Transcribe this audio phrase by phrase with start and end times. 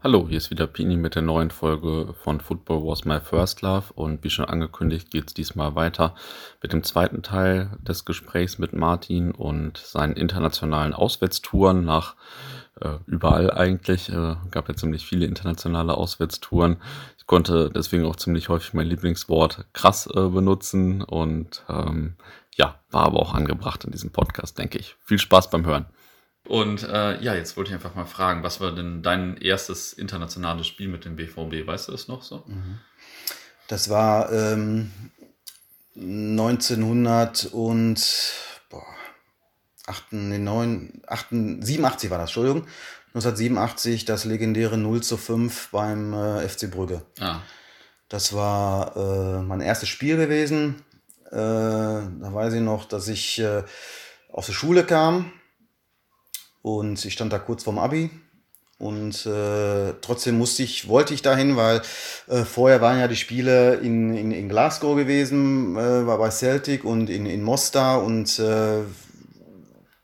[0.00, 3.92] Hallo, hier ist wieder Pini mit der neuen Folge von Football Was My First Love
[3.96, 6.14] und wie schon angekündigt geht es diesmal weiter
[6.62, 12.14] mit dem zweiten Teil des Gesprächs mit Martin und seinen internationalen Auswärtstouren nach
[12.80, 14.08] äh, überall eigentlich.
[14.08, 16.76] Äh, gab ja ziemlich viele internationale Auswärtstouren.
[17.18, 22.14] Ich konnte deswegen auch ziemlich häufig mein Lieblingswort krass äh, benutzen und ähm,
[22.54, 24.94] ja, war aber auch angebracht in diesem Podcast, denke ich.
[25.00, 25.86] Viel Spaß beim Hören.
[26.46, 30.66] Und äh, ja, jetzt wollte ich einfach mal fragen, was war denn dein erstes internationales
[30.66, 31.66] Spiel mit dem BVB?
[31.66, 32.44] Weißt du das noch so?
[33.66, 34.90] Das war ähm,
[35.94, 38.32] 1900 und
[38.70, 38.86] boah,
[39.86, 42.66] 8, nee, 9, 8, 87 war das, Entschuldigung.
[43.14, 47.02] 1987 das legendäre 0 zu 5 beim äh, FC Brügge.
[47.20, 47.40] Ah,
[48.08, 50.82] Das war äh, mein erstes Spiel gewesen.
[51.30, 53.64] Äh, da weiß ich noch, dass ich äh,
[54.30, 55.32] aus der Schule kam
[56.76, 58.10] und ich stand da kurz vorm Abi.
[58.78, 61.82] Und äh, trotzdem musste ich, wollte ich dahin, weil
[62.28, 66.84] äh, vorher waren ja die Spiele in, in, in Glasgow gewesen, äh, war bei Celtic
[66.84, 68.82] und in, in Mostar und äh,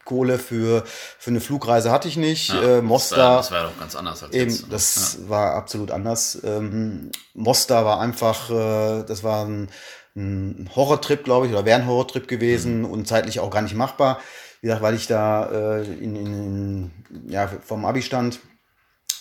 [0.04, 0.82] Kohle für,
[1.18, 2.48] für eine Flugreise hatte ich nicht.
[2.48, 3.36] ja, äh, das war, Mostar.
[3.38, 4.66] das war ja doch ganz anders als Eben, jetzt.
[4.72, 6.38] das war absolut anders.
[6.44, 9.68] Ähm, Mostar war einfach, äh, das war ein,
[10.16, 12.84] ein Horrortrip, glaube ich, oder wäre ein Horrortrip gewesen Mhm.
[12.86, 14.18] und zeitlich auch gar nicht machbar.
[14.64, 16.90] Wie gesagt, weil ich da äh, in, in,
[17.28, 18.40] ja, vom Abi stand.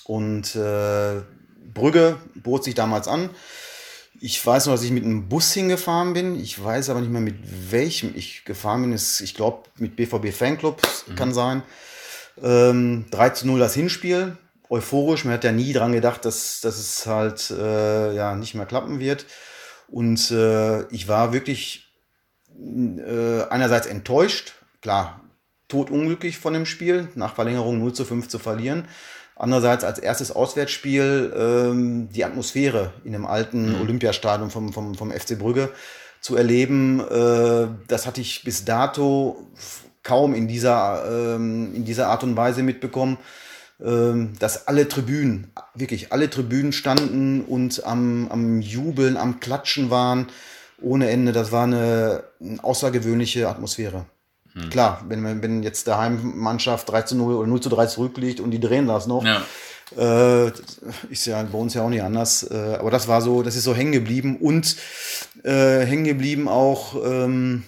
[0.05, 1.15] Und äh,
[1.73, 3.29] Brügge bot sich damals an.
[4.21, 6.39] Ich weiß noch, dass ich mit einem Bus hingefahren bin.
[6.39, 7.35] Ich weiß aber nicht mehr, mit
[7.73, 8.93] welchem ich gefahren bin.
[8.93, 10.81] Es- Ich glaube, mit BVB Fanclub
[11.17, 11.61] kann sein.
[12.41, 14.37] Ähm, 3 zu 0 das Hinspiel.
[14.69, 15.25] Euphorisch.
[15.25, 19.01] Man hat ja nie dran gedacht, dass, dass es halt äh, ja, nicht mehr klappen
[19.01, 19.25] wird.
[19.89, 21.91] Und äh, ich war wirklich
[22.57, 24.53] äh, einerseits enttäuscht.
[24.81, 25.19] Klar,
[25.73, 28.85] totunglücklich von dem Spiel, nach Verlängerung 0 zu 5 zu verlieren.
[29.35, 35.37] Andererseits als erstes Auswärtsspiel ähm, die Atmosphäre in dem alten Olympiastadion vom, vom, vom FC
[35.39, 35.71] Brügge
[36.21, 39.47] zu erleben, äh, das hatte ich bis dato
[40.03, 43.17] kaum in dieser, ähm, in dieser Art und Weise mitbekommen,
[43.83, 50.27] ähm, dass alle Tribünen, wirklich alle Tribünen standen und am, am Jubeln, am Klatschen waren
[50.79, 51.31] ohne Ende.
[51.31, 54.05] Das war eine, eine außergewöhnliche Atmosphäre.
[54.69, 58.51] Klar, wenn, wenn jetzt der Heimmannschaft 3 zu 0 oder 0 zu 3 zurückliegt und
[58.51, 59.43] die drehen das noch, Ja,
[59.97, 60.51] äh,
[61.09, 62.43] ist ja bei uns ja auch nicht anders.
[62.43, 64.75] Äh, aber das war so, das ist so hängen geblieben und
[65.43, 67.63] äh, hängen geblieben auch, ähm,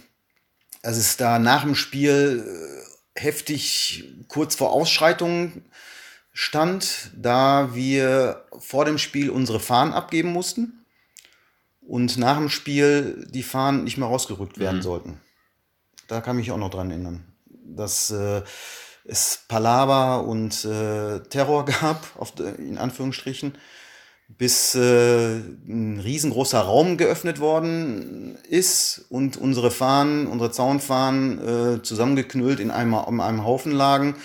[0.82, 5.66] dass es da nach dem Spiel äh, heftig kurz vor Ausschreitungen
[6.34, 10.86] stand, da wir vor dem Spiel unsere Fahnen abgeben mussten
[11.82, 15.22] und nach dem Spiel die Fahnen nicht mehr rausgerückt werden sollten.
[16.08, 18.42] Da kann ich mich auch noch dran erinnern, dass äh,
[19.06, 23.54] es Palaver und äh, Terror gab, auf, in Anführungsstrichen,
[24.28, 25.36] bis äh,
[25.68, 32.96] ein riesengroßer Raum geöffnet worden ist und unsere Fahnen, unsere Zaunfahnen äh, zusammengeknüllt in einem,
[33.08, 34.16] in einem Haufen lagen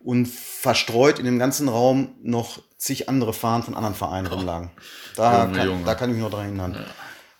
[0.00, 4.70] und verstreut in dem ganzen Raum noch zig andere Fahnen von anderen Vereinen rumlagen.
[5.16, 5.84] Da, Junge, kann, Junge.
[5.84, 6.86] da kann ich mich noch dran erinnern.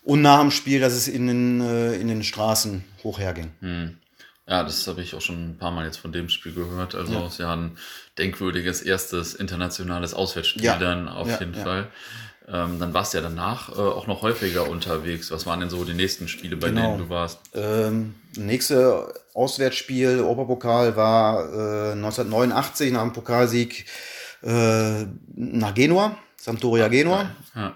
[0.09, 3.51] Und nach dem Spiel, dass es in den, äh, in den Straßen hoch herging.
[4.47, 6.95] ja, das habe ich auch schon ein paar Mal jetzt von dem Spiel gehört.
[6.95, 7.77] Also es ist ja ein
[8.17, 10.77] denkwürdiges erstes internationales Auswärtsspiel Ja.
[10.77, 11.63] dann auf Ja, jeden ja.
[11.63, 11.87] Fall.
[12.51, 15.29] Ähm, dann warst du ja danach äh, auch noch häufiger unterwegs.
[15.29, 16.95] Was waren denn so die nächsten Spiele, bei Genau.
[16.95, 17.39] denen du warst?
[17.53, 23.85] Ähm, nächste Auswärtsspiel, Europapokal, war äh, 1989 nach dem Pokalsieg
[24.41, 25.03] äh,
[25.35, 27.29] nach Genua, Sampdoria Genua.
[27.53, 27.75] Ja.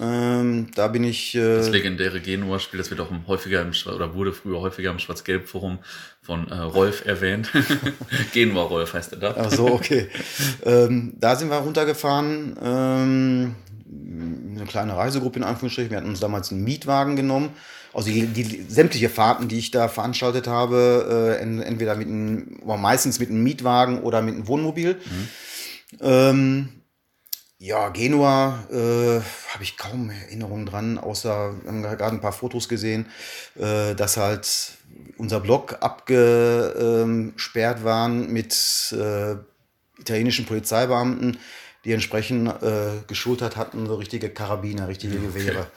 [0.00, 1.32] Ähm, da bin ich.
[1.32, 5.78] Das Äh, legendäre Genua-Spiel, das wird auch häufiger im oder wurde früher häufiger im Schwarz-Gelb-Forum
[6.20, 7.50] von äh, Rolf erwähnt.
[8.32, 9.34] Genua-Rolf heißt er da.
[9.38, 10.08] ach so, okay.
[10.64, 12.56] ähm, da sind wir runtergefahren.
[12.62, 13.54] Ähm,
[14.56, 15.90] eine kleine Reisegruppe in Anführungsstrichen.
[15.90, 17.50] Wir hatten uns damals einen Mietwagen genommen.
[17.92, 22.58] Also die, die sämtliche Fahrten, die ich da veranstaltet habe, äh, en- entweder mit einem,
[22.64, 24.96] meistens mit einem Mietwagen oder mit einem Wohnmobil.
[26.00, 26.70] Ähm,
[27.64, 29.20] ja, Genua äh,
[29.54, 33.06] habe ich kaum Erinnerungen dran, außer wir haben gerade ein paar Fotos gesehen,
[33.58, 34.72] äh, dass halt
[35.16, 38.54] unser Blog abgesperrt waren mit
[38.92, 39.36] äh,
[39.98, 41.38] italienischen Polizeibeamten,
[41.86, 45.68] die entsprechend äh, geschultert hatten, so richtige Karabiner, richtige Gewehre.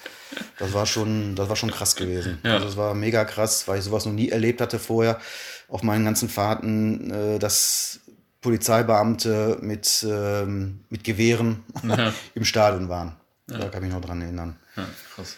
[0.59, 2.39] Das war schon, das war schon krass gewesen.
[2.43, 2.55] Ja.
[2.55, 5.21] Also das war mega krass, weil ich sowas noch nie erlebt hatte vorher
[5.69, 8.01] auf meinen ganzen Fahrten, äh, dass
[8.47, 11.65] Polizeibeamte mit, ähm, mit Gewehren
[12.33, 13.17] im Stadion waren.
[13.45, 14.55] Da kann ich mich noch dran erinnern.
[14.77, 15.35] Ja, krass.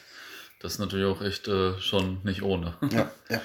[0.61, 2.75] Das ist natürlich auch echt äh, schon nicht ohne.
[2.91, 3.41] Ja, ja.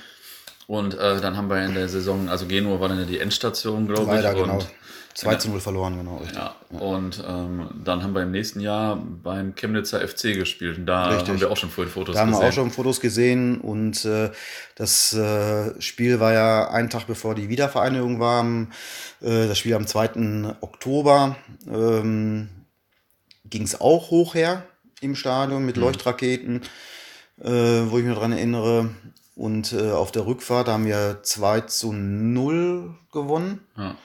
[0.67, 3.87] Und äh, dann haben wir in der Saison, also Genua war dann ja die Endstation,
[3.87, 4.23] glaube ich.
[4.23, 4.67] Leider, und genau.
[5.15, 6.17] 2 zu 0 verloren, genau.
[6.17, 6.37] Richtig.
[6.37, 10.79] Ja, und ähm, dann haben wir im nächsten Jahr beim Chemnitzer FC gespielt.
[10.79, 11.29] Und da richtig.
[11.29, 12.31] haben wir auch schon vorhin Fotos gesehen.
[12.31, 13.61] Da haben wir auch schon Fotos gesehen.
[13.61, 14.31] Und äh,
[14.75, 18.45] das äh, Spiel war ja einen Tag bevor die Wiedervereinigung war.
[19.21, 20.57] Äh, das Spiel am 2.
[20.61, 21.37] Oktober
[21.69, 22.49] ähm,
[23.45, 24.65] ging es auch hoch her
[25.01, 25.83] im Stadion mit mhm.
[25.83, 26.63] Leuchtraketen,
[27.41, 28.91] äh, wo ich mich daran erinnere.
[29.37, 33.61] Und äh, auf der Rückfahrt haben wir 2 zu 0 gewonnen.
[33.77, 33.97] Ja.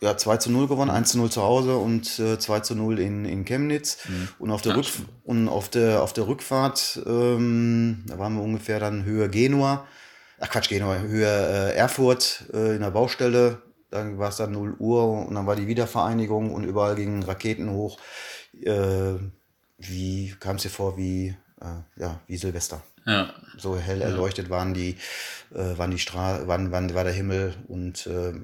[0.00, 2.98] Ja, 2 zu 0 gewonnen, 1 zu 0 zu Hause und äh, 2 zu 0
[2.98, 3.98] in, in Chemnitz.
[4.08, 4.28] Mhm.
[4.38, 4.86] Und, auf der, Rück
[5.24, 9.86] und auf der, auf der Rückfahrt, ähm, da waren wir ungefähr dann Höhe Genua,
[10.38, 13.62] ach Quatsch, Genua, Höhe äh, Erfurt äh, in der Baustelle.
[13.90, 17.70] Dann war es dann 0 Uhr und dann war die Wiedervereinigung und überall gingen Raketen
[17.70, 17.98] hoch.
[18.62, 19.14] Äh,
[19.78, 22.82] wie kam es dir vor, wie, äh, ja, wie Silvester?
[23.06, 23.32] Ja.
[23.56, 24.96] So hell erleuchtet waren die,
[25.54, 28.34] äh, waren die Stra waren, waren, war der Himmel und äh,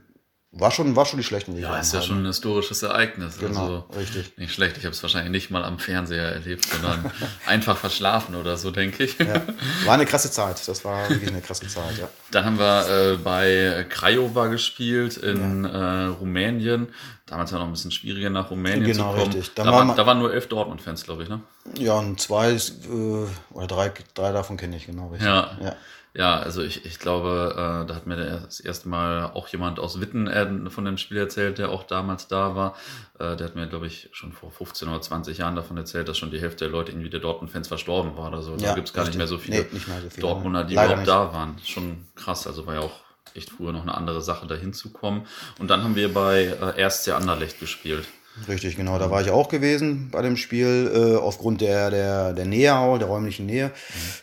[0.52, 1.48] war schon, war schon nicht schlecht.
[1.48, 3.38] Ja, ist ja schon ein historisches Ereignis.
[3.38, 4.38] Genau, also richtig.
[4.38, 4.78] Nicht schlecht.
[4.78, 7.10] Ich habe es wahrscheinlich nicht mal am Fernseher erlebt, sondern
[7.46, 9.18] einfach verschlafen oder so, denke ich.
[9.18, 9.42] Ja,
[9.84, 10.66] war eine krasse Zeit.
[10.66, 12.08] Das war wirklich eine krasse Zeit, ja.
[12.30, 16.04] Dann haben wir äh, bei Craiova gespielt in ja.
[16.04, 16.88] äh, Rumänien.
[17.26, 19.32] Damals war noch ein bisschen schwieriger nach Rumänien genau, zu kommen.
[19.32, 19.54] Richtig.
[19.54, 21.40] Da, war, da waren nur elf Dortmund-Fans, glaube ich, ne?
[21.76, 25.26] Ja, und zwei äh, oder drei, drei davon kenne ich, genau richtig.
[25.26, 25.56] Ja.
[25.60, 25.76] ja.
[26.16, 30.00] Ja, also ich, ich glaube, äh, da hat mir das erste Mal auch jemand aus
[30.00, 32.74] Witten äh, von dem Spiel erzählt, der auch damals da war.
[33.18, 36.16] Äh, der hat mir, glaube ich, schon vor 15 oder 20 Jahren davon erzählt, dass
[36.16, 38.52] schon die Hälfte der Leute irgendwie der Dortmund-Fans verstorben war oder so.
[38.52, 39.16] Ja, da gibt es gar richtig.
[39.16, 41.34] nicht mehr so viele, nee, mehr so viele Dortmunder, die Leider überhaupt nicht.
[41.34, 41.56] da waren.
[41.62, 43.05] Schon krass, also war ja auch
[43.36, 45.26] echt früher noch eine andere Sache, da hinzukommen.
[45.58, 48.06] Und dann haben wir bei äh, Erste Anderlecht gespielt.
[48.48, 48.98] Richtig, genau.
[48.98, 50.90] Da war ich auch gewesen bei dem Spiel.
[50.94, 53.72] Äh, aufgrund der, der, der Nähe, auch, der räumlichen Nähe,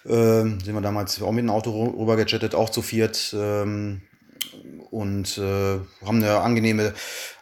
[0.06, 0.12] mhm.
[0.12, 3.36] äh, sind wir damals auch mit dem Auto rüber gechattet, auch zu viert.
[3.38, 4.02] Ähm,
[4.92, 6.94] und äh, haben einen angenehme,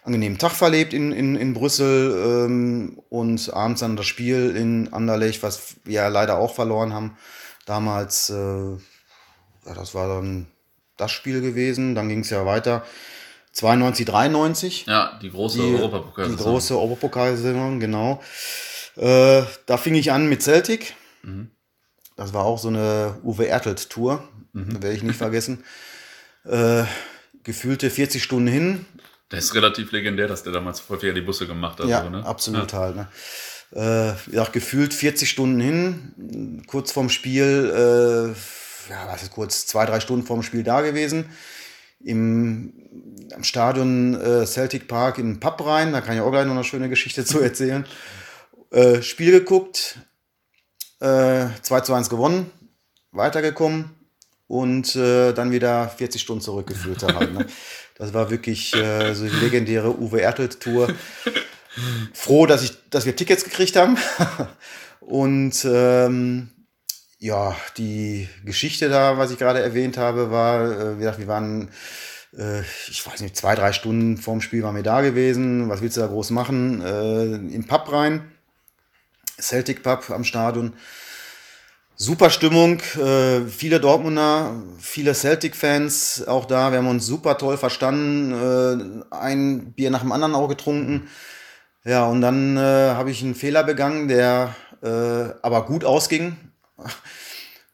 [0.03, 5.43] angenehmen Tag verlebt in, in, in Brüssel ähm, und abends dann das Spiel in Anderlecht,
[5.43, 7.17] was wir leider auch verloren haben.
[7.65, 10.47] Damals, äh, ja, das war dann
[11.01, 11.95] das Spiel gewesen.
[11.95, 12.85] Dann ging es ja weiter
[13.53, 14.85] 92, 93.
[14.87, 16.37] Ja, die große die, Europapokalsaison.
[16.37, 18.21] Die große Europapokalsaison, genau.
[18.95, 20.95] Äh, da fing ich an mit Celtic.
[21.23, 21.51] Mhm.
[22.15, 24.23] Das war auch so eine Uwe Ertelt-Tour.
[24.53, 24.81] Mhm.
[24.81, 25.63] Werde ich nicht vergessen.
[26.45, 26.83] Äh,
[27.43, 28.85] gefühlte 40 Stunden hin.
[29.29, 31.87] Das ist relativ legendär, dass der damals häufiger die Busse gemacht hat.
[31.87, 32.25] Ja, so, ne?
[32.25, 32.77] absolut ja.
[32.79, 32.95] halt.
[32.95, 33.07] Ne?
[33.73, 39.85] Äh, ja, gefühlt 40 Stunden hin, kurz vorm Spiel, äh, ja, was ist kurz, zwei,
[39.85, 41.25] drei Stunden vorm Spiel da gewesen
[42.03, 42.73] im
[43.33, 45.93] am Stadion äh, Celtic Park in Pub rein.
[45.93, 47.85] Da kann ich auch gleich noch eine schöne Geschichte zu erzählen.
[48.71, 49.99] Äh, Spiel geguckt,
[50.99, 52.51] äh, 2 zu 1 gewonnen,
[53.11, 53.91] weitergekommen
[54.47, 57.03] und äh, dann wieder 40 Stunden zurückgeführt.
[57.03, 57.45] halt, ne?
[57.95, 60.91] Das war wirklich äh, so die legendäre Uwe Ertelt-Tour.
[62.13, 63.95] Froh, dass, ich, dass wir Tickets gekriegt haben.
[65.01, 66.49] und ähm,
[67.21, 71.69] ja, die Geschichte da, was ich gerade erwähnt habe, war, äh, wie gesagt, wir waren,
[72.35, 75.69] äh, ich weiß nicht, zwei, drei Stunden vorm Spiel waren wir da gewesen.
[75.69, 76.81] Was willst du da groß machen?
[76.81, 78.31] Äh, Im Pub rein,
[79.39, 80.73] Celtic Pub am Stadion.
[81.95, 86.71] Super Stimmung, viele Dortmunder, viele Celtic-Fans auch da.
[86.71, 91.07] Wir haben uns super toll verstanden, ein Bier nach dem anderen auch getrunken.
[91.83, 96.37] Ja, und dann habe ich einen Fehler begangen, der aber gut ausging.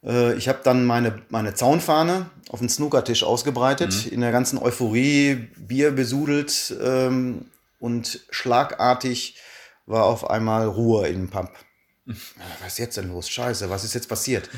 [0.07, 4.13] Äh, ich habe dann meine, meine Zaunfahne auf den Snookertisch ausgebreitet, mhm.
[4.13, 7.45] in der ganzen Euphorie, Bier besudelt ähm,
[7.79, 9.37] und schlagartig
[9.85, 11.51] war auf einmal Ruhe im Pub.
[12.07, 13.29] Ja, was ist jetzt denn los?
[13.29, 14.49] Scheiße, was ist jetzt passiert?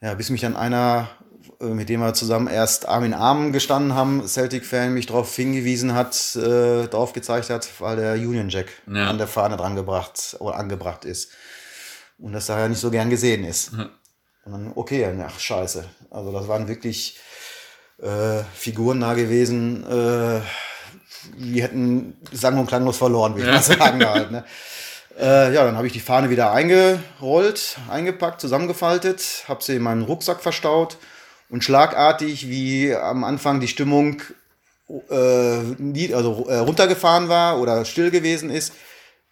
[0.00, 1.10] Ja, bis mich dann einer,
[1.60, 5.92] äh, mit dem wir zusammen erst Arm in Arm gestanden haben, Celtic-Fan, mich darauf hingewiesen
[5.92, 9.10] hat, äh, darauf gezeigt hat, weil der Union Jack ja.
[9.10, 11.30] an der Fahne dran gebracht oder angebracht ist
[12.16, 13.74] und das daher nicht so gern gesehen ist.
[13.74, 13.90] Mhm.
[14.44, 15.84] Und dann, okay, ach scheiße.
[16.10, 17.18] Also das waren wirklich
[18.02, 20.40] äh, Figuren da gewesen, äh,
[21.38, 23.52] die hätten sang- und klanglos verloren, wie ich ja.
[23.52, 24.30] mal sagen halt.
[24.30, 24.44] Ne?
[25.18, 30.02] Äh, ja, dann habe ich die Fahne wieder eingerollt, eingepackt, zusammengefaltet, habe sie in meinen
[30.02, 30.98] Rucksack verstaut
[31.48, 34.20] und schlagartig, wie am Anfang die Stimmung
[35.10, 38.72] äh, also, äh, runtergefahren war oder still gewesen ist,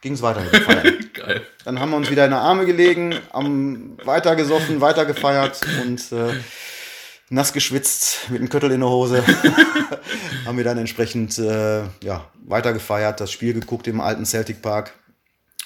[0.02, 1.11] ging es weiter mit dem Feiern.
[1.14, 1.47] Geil.
[1.64, 6.12] Dann haben wir uns wieder in die Arme gelegen, haben weiter gesoffen, weiter gefeiert und
[6.12, 6.35] äh,
[7.30, 9.25] nass geschwitzt mit einem Köttel in der Hose.
[10.44, 14.92] haben wir dann entsprechend äh, ja, weiter gefeiert, das Spiel geguckt im alten Celtic Park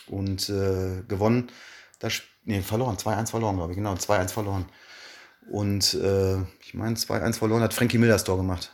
[0.07, 1.50] und äh, gewonnen.
[1.99, 4.66] Das, nee, verloren, 2-1 verloren, glaube ich, genau, 2-1 verloren.
[5.50, 8.73] Und äh, ich meine, 2-1 verloren hat Frankie Miller das Tor gemacht.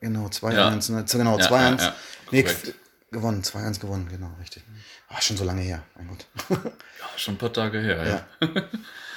[0.00, 0.52] Genau, 2-1.
[0.54, 0.70] Ja.
[0.70, 1.04] Ne?
[1.04, 1.50] Genau, 2-1.
[1.50, 1.94] Ja, ja,
[2.30, 2.44] nee,
[3.10, 4.62] gewonnen, 2-1 gewonnen, genau, richtig.
[5.08, 6.26] Ach, schon so lange her, mein Gott.
[6.50, 8.62] ja, schon ein paar Tage her, ja.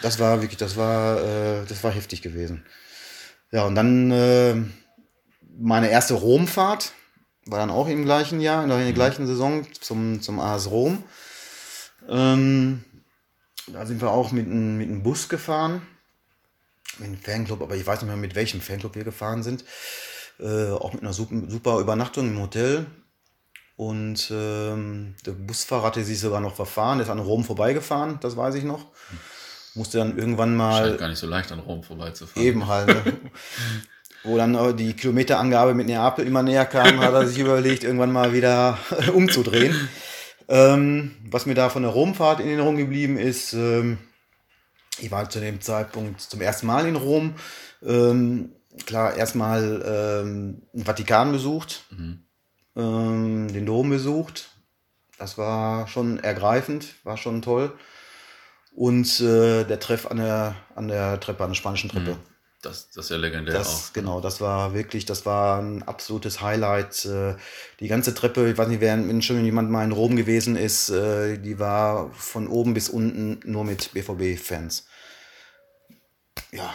[0.02, 2.66] das war wirklich, das war, äh, das war heftig gewesen.
[3.52, 4.56] Ja, und dann äh,
[5.58, 6.92] meine erste Romfahrt
[7.46, 8.94] war dann auch im gleichen Jahr, in der mhm.
[8.94, 11.04] gleichen Saison zum, zum AS Rom.
[12.10, 12.84] Ähm,
[13.68, 15.82] da sind wir auch mit, ein, mit einem Bus gefahren,
[16.98, 19.64] mit einem Fanclub, aber ich weiß nicht mehr, mit welchem Fanclub wir gefahren sind.
[20.40, 22.86] Äh, auch mit einer super, super, Übernachtung im Hotel.
[23.76, 28.38] Und ähm, der Busfahrer hatte sich sogar noch verfahren, der ist an Rom vorbeigefahren, das
[28.38, 28.88] weiß ich noch.
[29.74, 30.86] Musste dann irgendwann mal.
[30.86, 32.46] Scheint gar nicht so leicht an Rom vorbeizufahren.
[32.46, 32.88] Eben halt.
[32.88, 33.14] Ne?
[34.24, 38.32] Wo dann die Kilometerangabe mit Neapel immer näher kam, hat er sich überlegt, irgendwann mal
[38.32, 38.78] wieder
[39.14, 39.76] umzudrehen.
[40.48, 43.98] Ähm, was mir da von der Romfahrt in Erinnerung geblieben ist, ähm,
[45.00, 47.36] ich war zu dem Zeitpunkt zum ersten Mal in Rom.
[47.84, 48.52] Ähm,
[48.86, 52.26] klar, erstmal ähm, den Vatikan besucht, mhm.
[52.76, 54.50] ähm, den Dom besucht.
[55.18, 57.74] Das war schon ergreifend, war schon toll.
[58.76, 62.14] Und äh, der Treff an der, an der Treppe, an der spanischen Treppe.
[62.14, 62.34] Mhm.
[62.64, 63.94] Das, das ist ja legendär das, auch.
[63.94, 67.06] Genau, das war wirklich, das war ein absolutes Highlight.
[67.06, 67.36] Äh,
[67.82, 70.90] die ganze Treppe, ich weiß nicht, wer, wenn schon jemand mal in Rom gewesen ist,
[70.90, 74.88] äh, die war von oben bis unten nur mit BVB-Fans.
[76.52, 76.74] Ja,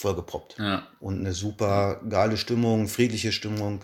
[0.00, 0.58] vollgeproppt.
[0.58, 0.86] Ja.
[0.98, 3.80] Und eine super geile Stimmung, friedliche Stimmung.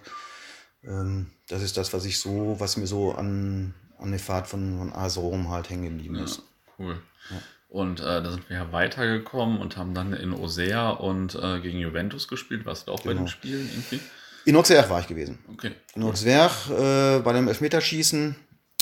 [0.85, 4.79] Ähm, das ist das, was ich so, was mir so an, an der Fahrt von,
[4.79, 6.43] von AS Rom halt hängen geblieben ist.
[6.79, 7.01] cool.
[7.31, 7.37] Ja.
[7.69, 11.79] Und äh, da sind wir ja weitergekommen und haben dann in Osea und äh, gegen
[11.79, 12.65] Juventus gespielt.
[12.65, 13.15] Warst du auch genau.
[13.15, 14.01] bei den Spielen irgendwie?
[14.45, 15.39] In Auxerre war ich gewesen.
[15.53, 15.73] Okay.
[15.95, 18.37] In Auxerre äh, bei dem Elfmeterschießen.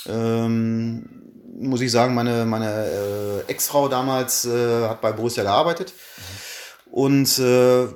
[0.07, 1.09] Ähm,
[1.59, 5.93] muss ich sagen, meine, meine äh, Ex-Frau damals äh, hat bei Borussia gearbeitet.
[5.93, 6.53] Mhm.
[6.94, 7.88] Und äh,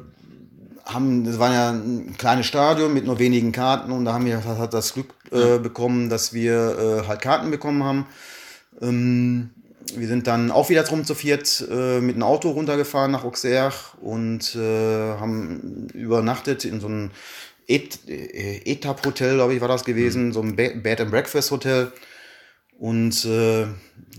[0.84, 4.44] haben, das war ja ein kleines Stadion mit nur wenigen Karten und da haben wir
[4.44, 8.06] hat das Glück äh, bekommen, dass wir äh, halt Karten bekommen haben.
[8.82, 9.50] Ähm,
[9.94, 13.72] wir sind dann auch wieder drum zu viert äh, mit einem Auto runtergefahren nach Auxerre
[14.00, 14.58] und äh,
[15.20, 17.12] haben übernachtet in so einem
[17.68, 20.32] Et äh, Etap-Hotel, glaube ich, war das gewesen, mhm.
[20.32, 21.92] so ein Bed and Breakfast Hotel.
[22.78, 23.66] Und äh,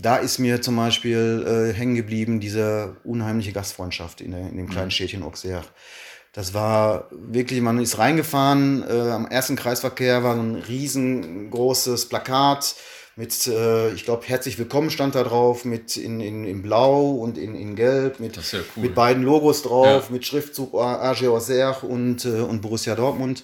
[0.00, 4.68] da ist mir zum Beispiel äh, hängen geblieben diese unheimliche Gastfreundschaft in, der, in dem
[4.68, 4.90] kleinen mhm.
[4.92, 5.64] Städtchen Auxerre.
[6.32, 12.76] Das war wirklich, man ist reingefahren, äh, am ersten Kreisverkehr war ein riesengroßes Plakat
[13.16, 17.36] mit, äh, ich glaube, herzlich willkommen stand da drauf, mit in, in, in Blau und
[17.36, 18.42] in, in Gelb, mit, ja
[18.76, 18.82] cool.
[18.82, 20.12] mit beiden Logos drauf, ja.
[20.12, 23.42] mit Schriftzug AG Auxerre und, äh, und Borussia Dortmund.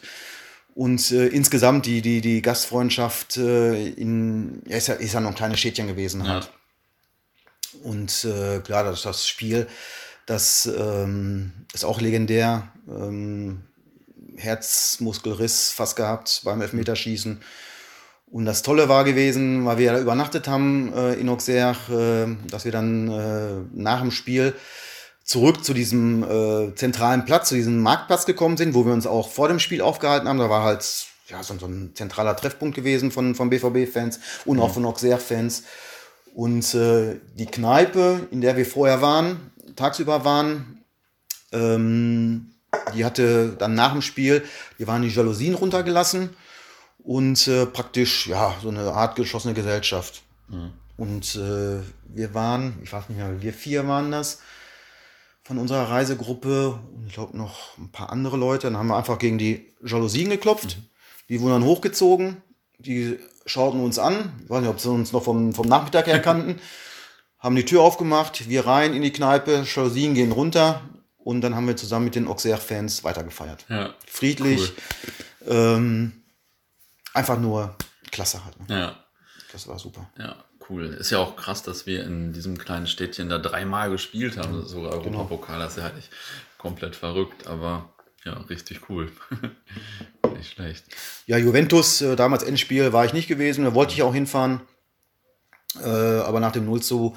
[0.76, 5.30] Und äh, insgesamt die, die, die Gastfreundschaft äh, in, ja, ist, ja, ist ja noch
[5.30, 6.35] ein kleines Städtchen gewesen ja.
[6.35, 6.52] halt.
[7.83, 9.66] Und äh, klar, das, das Spiel,
[10.26, 12.68] das ähm, ist auch legendär.
[12.88, 13.62] Ähm,
[14.37, 17.33] Herzmuskelriss fast gehabt beim Elfmeterschießen.
[17.33, 17.40] Mhm
[18.28, 22.64] und das Tolle war gewesen, weil wir da übernachtet haben äh, in Auxerre, äh, dass
[22.64, 24.54] wir dann äh, nach dem Spiel
[25.26, 29.28] zurück zu diesem äh, zentralen Platz, zu diesem Marktplatz gekommen sind, wo wir uns auch
[29.28, 30.38] vor dem Spiel aufgehalten haben.
[30.38, 30.87] Da war halt
[31.28, 34.62] ja, so, so ein zentraler Treffpunkt gewesen von, von BVB-Fans und mhm.
[34.62, 35.64] auch von Auxerre-Fans.
[36.33, 40.85] Und äh, die Kneipe, in der wir vorher waren, tagsüber waren,
[41.50, 42.52] ähm,
[42.95, 44.45] die hatte dann nach dem Spiel,
[44.78, 46.37] die waren die Jalousien runtergelassen
[47.02, 50.23] und äh, praktisch ja so eine Art geschlossene Gesellschaft.
[50.49, 50.73] Mhm.
[50.97, 51.80] Und äh,
[52.14, 54.40] wir waren, ich weiß nicht mehr, wir vier waren das
[55.46, 58.66] von unserer Reisegruppe und ich glaube noch ein paar andere Leute.
[58.66, 60.76] Dann haben wir einfach gegen die Jalousien geklopft.
[60.76, 60.82] Mhm.
[61.28, 62.42] Die wurden dann hochgezogen.
[62.78, 64.32] Die schauten uns an.
[64.42, 66.60] Ich weiß nicht, ob sie uns noch vom, vom Nachmittag her kannten.
[67.38, 70.82] haben die Tür aufgemacht, wir rein in die Kneipe, Jalousien gehen runter
[71.18, 73.66] und dann haben wir zusammen mit den Auxerre-Fans weitergefeiert.
[73.68, 74.72] Ja, Friedlich.
[75.46, 75.54] Cool.
[75.54, 76.22] Ähm,
[77.14, 77.76] einfach nur
[78.10, 78.68] klasse halt.
[78.68, 78.80] Ne?
[78.80, 78.96] Ja.
[79.52, 80.10] Das war super.
[80.18, 80.36] Ja,
[80.68, 80.87] cool.
[80.87, 84.58] Ist ja auch krass, dass wir in diesem kleinen Städtchen da dreimal gespielt haben.
[84.58, 84.66] Mhm.
[84.66, 85.18] Sogar genau.
[85.18, 86.11] Europapokal, das ist ja halt nicht
[86.58, 87.90] komplett verrückt, aber
[88.25, 89.11] ja, richtig cool.
[90.37, 90.85] nicht schlecht.
[91.26, 93.64] Ja, Juventus, äh, damals Endspiel, war ich nicht gewesen.
[93.64, 94.61] Da wollte ich auch hinfahren.
[95.82, 97.16] Äh, aber nach dem 0 zu,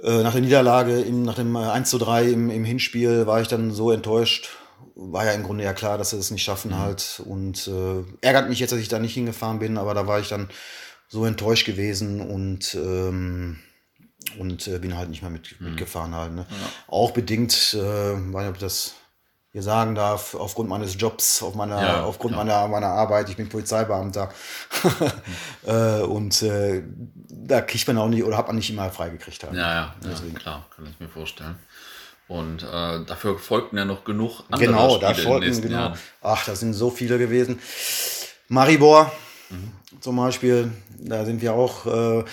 [0.00, 3.48] äh, nach der Niederlage, im, nach dem 1 zu 3 im, im Hinspiel, war ich
[3.48, 4.50] dann so enttäuscht
[4.94, 6.78] war ja im Grunde ja klar, dass sie es nicht schaffen mhm.
[6.78, 7.22] halt.
[7.24, 10.28] Und äh, ärgert mich jetzt, dass ich da nicht hingefahren bin, aber da war ich
[10.28, 10.48] dann
[11.12, 13.58] so enttäuscht gewesen und, ähm,
[14.38, 15.68] und äh, bin halt nicht mehr mit, mhm.
[15.68, 16.32] mitgefahren halt.
[16.32, 16.46] Ne?
[16.48, 16.56] Ja.
[16.88, 18.94] Auch bedingt, äh, weiß nicht, ob ich das
[19.50, 23.50] hier sagen darf, aufgrund meines Jobs, auf meiner, ja, aufgrund meiner, meiner Arbeit, ich bin
[23.50, 24.32] Polizeibeamter.
[24.82, 25.10] mhm.
[25.70, 26.82] äh, und äh,
[27.28, 29.44] da kriegt man auch nicht oder hat man nicht immer freigekriegt.
[29.44, 29.52] Halt.
[29.52, 31.56] Ja, ja, ja, klar, kann ich mir vorstellen.
[32.26, 35.76] Und äh, dafür folgten ja noch genug andere Genau, Spiele da folgten, genau.
[35.76, 35.98] Jahren.
[36.22, 37.60] Ach, das sind so viele gewesen.
[38.48, 39.12] Maribor
[40.00, 42.24] zum Beispiel, da sind wir auch äh,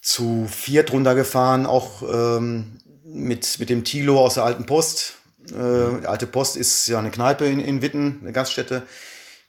[0.00, 5.14] zu viert runtergefahren, auch ähm, mit, mit dem Tilo aus der Alten Post.
[5.50, 8.82] Äh, die Alte Post ist ja eine Kneipe in, in Witten, eine Gaststätte.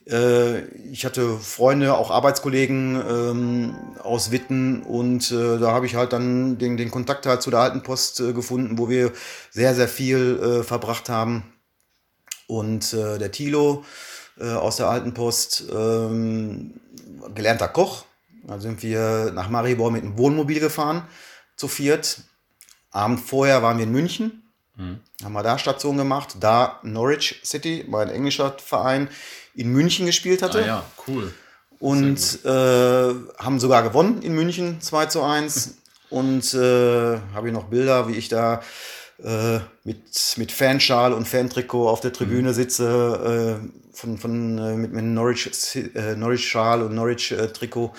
[0.10, 6.14] Äh, ich hatte Freunde, auch Arbeitskollegen ähm, aus Witten und äh, da habe ich halt
[6.14, 9.12] dann den, den Kontakt halt zu der Alten Post äh, gefunden, wo wir
[9.52, 11.44] sehr, sehr viel äh, verbracht haben.
[12.48, 13.84] Und äh, der Tilo
[14.42, 16.80] aus der Alten Post, ähm,
[17.36, 18.06] gelernter Koch.
[18.44, 21.04] Da sind wir nach Maribor mit dem Wohnmobil gefahren,
[21.56, 22.22] zu viert.
[22.92, 24.44] Abend vorher waren wir in München,
[25.24, 29.10] haben wir da Station gemacht, da Norwich City, mein englischer Verein,
[29.54, 31.34] in München gespielt hatte Ah ja, cool.
[31.80, 35.76] und äh, haben sogar gewonnen in München 2 zu 1.
[36.10, 38.62] und äh, habe ich noch Bilder, wie ich da
[39.24, 44.92] äh, mit, mit Fanschal und Fantrikot auf der Tribüne sitze, äh, von, von, äh, mit
[44.92, 47.94] einem Norwich, äh, Norwich Schal und Norwich äh, Trikot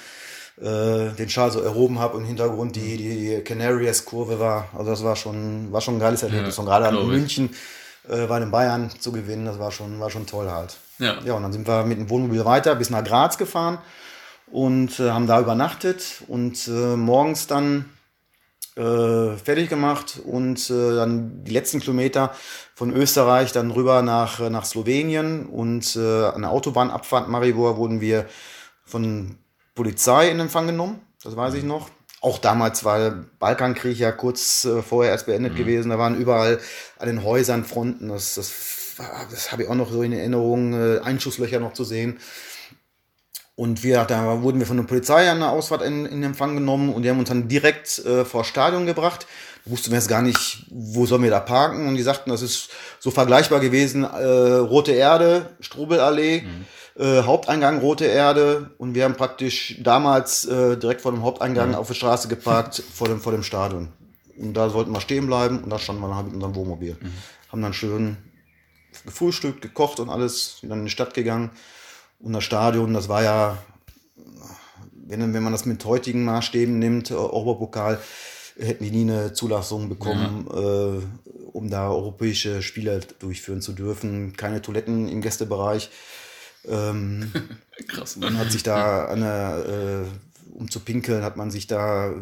[0.60, 4.68] äh, den Schal so erhoben habe und im Hintergrund die, die Canaries-Kurve war.
[4.76, 6.56] Also das war schon, war schon ein geiles Erlebnis.
[6.56, 7.06] Ja, und gerade in.
[7.06, 7.50] München
[8.08, 10.76] äh, bei den Bayern zu gewinnen, das war schon, war schon toll halt.
[10.98, 11.18] Ja.
[11.24, 13.78] Ja, und dann sind wir mit dem Wohnmobil weiter bis nach Graz gefahren
[14.50, 17.86] und äh, haben da übernachtet und äh, morgens dann
[18.80, 22.34] äh, fertig gemacht und äh, dann die letzten Kilometer
[22.74, 28.24] von Österreich dann rüber nach, nach Slowenien und äh, an der Autobahnabfahrt Maribor wurden wir
[28.84, 29.36] von
[29.74, 31.90] Polizei in Empfang genommen, das weiß ich noch.
[32.22, 35.90] Auch damals war der Balkankrieg ja kurz äh, vorher erst beendet gewesen.
[35.90, 36.58] Da waren überall
[36.98, 38.08] an den Häusern Fronten.
[38.08, 38.52] Das, das,
[39.30, 42.18] das habe ich auch noch so in Erinnerung, äh, Einschusslöcher noch zu sehen.
[43.60, 46.94] Und wir, da wurden wir von der Polizei an der Ausfahrt in, in Empfang genommen
[46.94, 49.26] und die haben uns dann direkt äh, vor Stadion gebracht.
[49.66, 51.86] Da wussten wir jetzt gar nicht, wo sollen wir da parken.
[51.86, 56.44] Und die sagten, das ist so vergleichbar gewesen, äh, Rote Erde, Strubelallee,
[56.96, 58.70] äh, Haupteingang Rote Erde.
[58.78, 63.08] Und wir haben praktisch damals äh, direkt vor dem Haupteingang auf der Straße geparkt, vor
[63.08, 63.88] dem, vor dem Stadion.
[64.38, 66.96] Und da sollten wir stehen bleiben und da standen wir dann halt mit unserem Wohnmobil.
[67.52, 68.16] Haben dann schön
[69.04, 71.50] gefrühstückt, gekocht und alles, sind dann in die Stadt gegangen.
[72.20, 73.58] Und das Stadion, das war ja,
[74.92, 77.98] wenn, wenn man das mit heutigen Maßstäben nimmt, äh, Europapokal,
[78.58, 84.36] hätten die nie eine Zulassung bekommen, äh, um da europäische Spiele durchführen zu dürfen.
[84.36, 85.90] Keine Toiletten im Gästebereich.
[86.68, 87.32] Ähm,
[87.88, 88.16] Krass.
[88.16, 92.12] man hat sich da der, äh, um zu pinkeln, hat man sich da,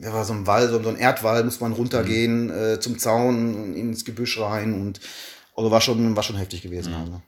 [0.00, 3.54] ja, war so ein Wall, so, so ein Erdwall, muss man runtergehen äh, zum Zaun
[3.54, 5.00] und ins Gebüsch rein und
[5.56, 6.92] also war schon, war schon heftig gewesen.
[6.92, 7.22] Also.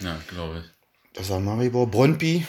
[0.00, 0.81] Ja, glaube ich.
[1.14, 2.46] Das war Maribor, Brøndby.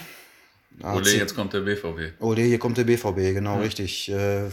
[0.81, 2.19] Ole, jetzt kommt der BVB.
[2.21, 4.09] Ole, hier kommt der BVB, genau richtig.
[4.09, 4.49] Äh,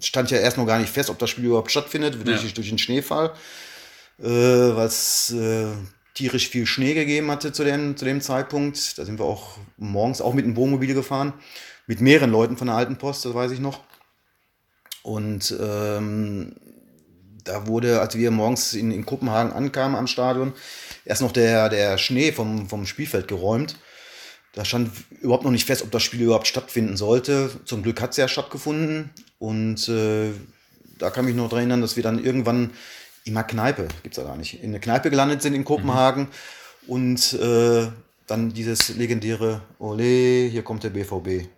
[0.00, 2.50] stand ja erst noch gar nicht fest, ob das Spiel überhaupt stattfindet, durch, Ja.
[2.50, 3.32] durch den Schneefall,
[4.18, 5.66] äh, weil es äh,
[6.14, 8.98] tierisch viel Schnee gegeben hatte zu dem, zu dem Zeitpunkt.
[8.98, 11.32] Da sind wir auch morgens auch mit dem Wohnmobil gefahren,
[11.86, 13.80] mit mehreren Leuten von der Alten Post, das weiß ich noch.
[15.02, 16.56] Und ähm,
[17.46, 20.52] da wurde, als wir morgens in, in Kopenhagen ankamen am Stadion,
[21.04, 23.76] erst noch der, der Schnee vom, vom Spielfeld geräumt.
[24.52, 27.50] Da stand überhaupt noch nicht fest, ob das Spiel überhaupt stattfinden sollte.
[27.64, 29.10] Zum Glück hat es ja stattgefunden.
[29.38, 30.30] Und äh,
[30.98, 32.70] da kann mich noch daran erinnern, dass wir dann irgendwann
[33.24, 36.28] in einer Kneipe, gibt es ja gar nicht, in eine Kneipe gelandet sind in Kopenhagen.
[36.86, 37.88] Und äh,
[38.26, 41.48] dann dieses legendäre Ole, hier kommt der BVB.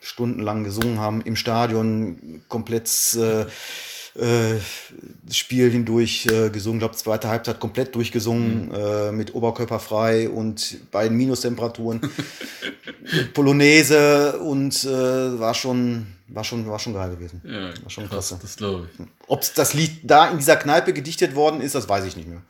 [0.00, 3.46] Stundenlang gesungen haben im Stadion, komplett äh,
[4.16, 4.54] äh,
[5.32, 11.10] Spiel hindurch äh, gesungen, glaube zweite Halbzeit komplett durchgesungen, äh, mit Oberkörper frei und bei
[11.10, 12.00] Minustemperaturen.
[13.34, 14.88] Polonaise und äh,
[15.38, 17.42] war schon, war schon, war schon geil gewesen.
[17.44, 18.38] Ja, war schon krass, klasse.
[18.40, 19.06] das glaube ich.
[19.26, 22.42] Ob das Lied da in dieser Kneipe gedichtet worden ist, das weiß ich nicht mehr.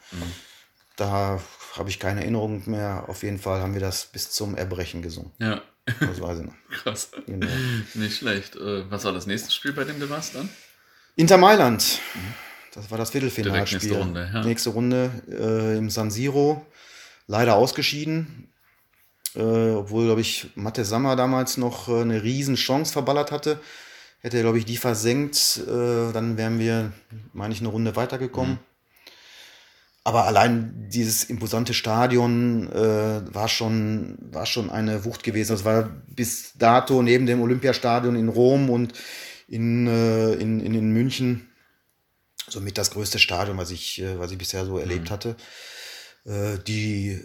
[0.96, 1.40] Da
[1.76, 3.04] habe ich keine Erinnerung mehr.
[3.08, 5.32] Auf jeden Fall haben wir das bis zum Erbrechen gesungen.
[5.40, 5.60] Ja,
[6.00, 6.54] Das weiß ich noch.
[6.70, 7.10] krass.
[7.26, 7.46] Genau.
[7.94, 8.54] Nicht schlecht.
[8.56, 10.48] Äh, Was war das nächste Spiel, bei dem du warst dann?
[11.16, 12.00] Inter Mailand.
[12.74, 13.78] Das war das Viertelfinalspiel.
[13.78, 14.44] Nächste Runde, ja.
[14.44, 16.66] Nächste Runde äh, im San Siro.
[17.26, 18.48] Leider ausgeschieden.
[19.36, 23.60] Äh, obwohl, glaube ich, Matte Sammer damals noch äh, eine riesen Chance verballert hatte.
[24.20, 26.92] Hätte er, glaube ich, die versenkt, äh, dann wären wir,
[27.32, 28.58] meine ich, eine Runde weitergekommen.
[30.02, 35.52] Aber allein dieses imposante Stadion äh, war, schon, war schon eine Wucht gewesen.
[35.52, 38.92] Das war bis dato neben dem Olympiastadion in Rom und
[39.48, 41.48] in, äh, in, in, in München
[42.48, 45.36] somit das größte Stadion, was ich, äh, was ich bisher so erlebt hatte.
[46.24, 47.20] Äh, die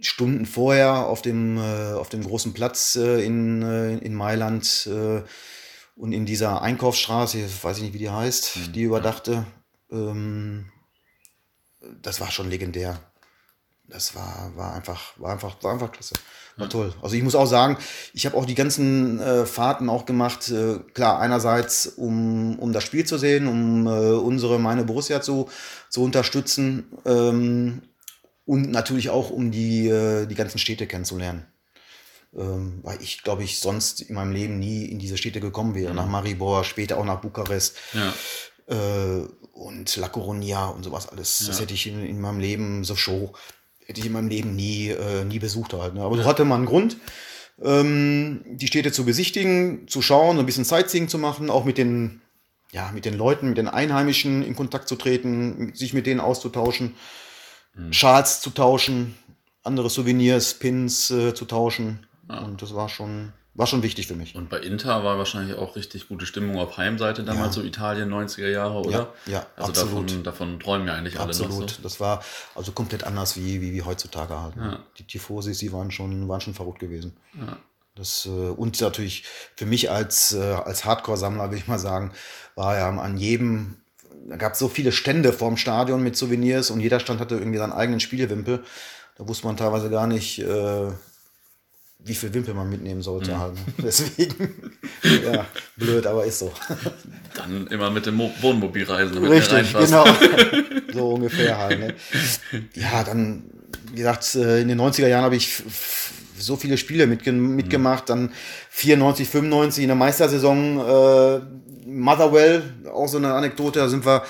[0.00, 4.86] Stunden vorher auf dem, auf dem großen Platz in, in Mailand
[5.96, 9.46] und in dieser Einkaufsstraße, weiß ich nicht, wie die heißt, die überdachte,
[9.90, 10.70] äh, Ähm,
[12.02, 12.98] das war schon legendär.
[13.86, 16.14] Das war, war, einfach, war, einfach, war einfach klasse.
[16.56, 16.94] War toll.
[17.02, 17.76] Also ich muss auch sagen,
[18.12, 20.50] ich habe auch die ganzen äh, Fahrten auch gemacht.
[20.50, 25.48] Äh, klar, einerseits, um, um das Spiel zu sehen, um äh, unsere, meine Borussia zu,
[25.90, 26.86] zu unterstützen.
[27.04, 27.82] Ähm,
[28.46, 31.46] und natürlich auch, um die, äh, die ganzen Städte kennenzulernen.
[32.36, 35.90] Ähm, weil ich, glaube ich, sonst in meinem Leben nie in diese Städte gekommen wäre.
[35.90, 35.96] Mhm.
[35.96, 37.76] Nach Maribor, später auch nach Bukarest.
[37.92, 38.12] Ja.
[38.66, 41.40] Äh, und La Coruña und sowas alles.
[41.40, 41.48] Ja.
[41.48, 43.32] Das hätte ich in, in meinem Leben, so Show,
[43.86, 45.94] hätte ich in meinem Leben nie, äh, nie besucht halt.
[45.94, 46.02] Ne?
[46.02, 46.96] Aber so hatte man einen Grund,
[47.62, 52.22] ähm, die Städte zu besichtigen, zu schauen, ein bisschen Sightseeing zu machen, auch mit den,
[52.72, 56.94] ja, mit den Leuten, mit den Einheimischen in Kontakt zu treten, sich mit denen auszutauschen,
[57.74, 57.92] mhm.
[57.92, 59.14] Schals zu tauschen,
[59.62, 62.06] andere Souvenirs, Pins äh, zu tauschen.
[62.28, 62.40] Ja.
[62.40, 64.34] Und das war schon, war schon wichtig für mich.
[64.34, 67.62] Und bei Inter war wahrscheinlich auch richtig gute Stimmung auf Heimseite damals, ja.
[67.62, 69.14] so Italien 90er Jahre, oder?
[69.26, 70.10] Ja, ja also absolut.
[70.10, 71.70] Davon, davon träumen ja eigentlich alle Absolut.
[71.70, 71.82] So.
[71.82, 74.56] Das war also komplett anders wie, wie, wie heutzutage halt.
[74.56, 74.72] Ne?
[74.72, 74.78] Ja.
[74.98, 77.16] Die Tifosis, die waren schon, waren schon verrückt gewesen.
[77.38, 77.56] Ja.
[77.94, 82.12] Das, äh, und natürlich für mich als, äh, als Hardcore-Sammler, will ich mal sagen,
[82.56, 83.76] war ja an jedem,
[84.28, 87.58] da gab es so viele Stände vorm Stadion mit Souvenirs und jeder Stand hatte irgendwie
[87.58, 88.64] seinen eigenen Spielwimpel.
[89.16, 90.90] Da wusste man teilweise gar nicht, äh,
[92.04, 93.32] wie viel Wimpel man mitnehmen sollte.
[93.32, 93.38] Mhm.
[93.38, 93.52] Halt.
[93.82, 96.52] Deswegen, ja, blöd, aber ist so.
[97.34, 99.24] Dann immer mit dem Wohnmobil reisen.
[99.24, 100.04] Richtig, genau.
[100.92, 101.80] so ungefähr halt.
[101.80, 101.94] Ne?
[102.74, 103.44] Ja, dann,
[103.90, 105.62] wie gesagt, äh, in den 90er Jahren habe ich
[106.38, 108.10] so viele Spiele mitge mitgemacht.
[108.10, 108.32] Dann
[108.70, 111.40] 94, 95 in der Meistersaison äh,
[111.86, 112.62] Motherwell,
[112.92, 114.24] auch so eine Anekdote, da sind wir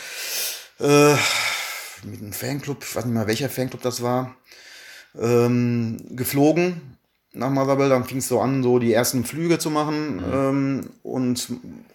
[0.81, 1.15] äh,
[2.05, 4.37] mit einem Fanclub, ich weiß nicht mal welcher Fanclub das war,
[5.19, 6.94] ähm, geflogen
[7.35, 10.33] nach Motherwell, dann fing es so an, so die ersten Flüge zu machen mhm.
[10.33, 11.49] ähm, und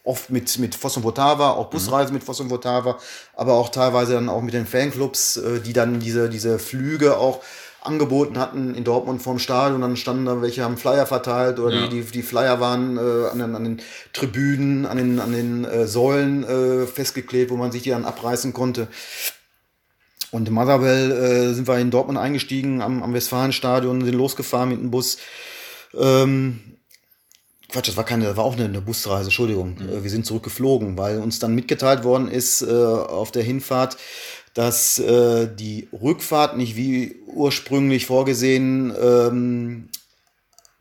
[0.04, 2.16] oft mit, mit Voss und Votava, auch Busreisen mhm.
[2.16, 2.98] mit Voss und Votava,
[3.36, 7.42] aber auch teilweise dann auch mit den Fanclubs, äh, die dann diese, diese Flüge auch
[7.82, 9.82] angeboten hatten in Dortmund vorm Stadion.
[9.82, 11.88] Dann standen da welche, haben Flyer verteilt oder ja.
[11.88, 13.82] die, die, die Flyer waren äh, an, den, an den
[14.14, 18.54] Tribünen, an den, an den äh, Säulen äh, festgeklebt, wo man sich die dann abreißen
[18.54, 18.88] konnte.
[20.32, 24.80] Und in Motherwell äh, sind wir in Dortmund eingestiegen am, am Westfalenstadion, sind losgefahren mit
[24.80, 25.18] dem Bus.
[25.98, 26.60] Ähm,
[27.70, 29.78] Quatsch, das war keine, das war auch eine, eine Busreise, Entschuldigung.
[29.80, 29.90] Mhm.
[29.90, 33.98] Äh, wir sind zurückgeflogen, weil uns dann mitgeteilt worden ist äh, auf der Hinfahrt,
[34.54, 39.90] dass äh, die Rückfahrt nicht wie ursprünglich vorgesehen ähm,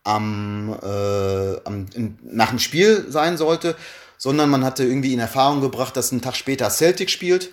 [0.03, 3.75] am, äh, am in, nach dem Spiel sein sollte,
[4.17, 7.51] sondern man hatte irgendwie in Erfahrung gebracht, dass ein Tag später Celtic spielt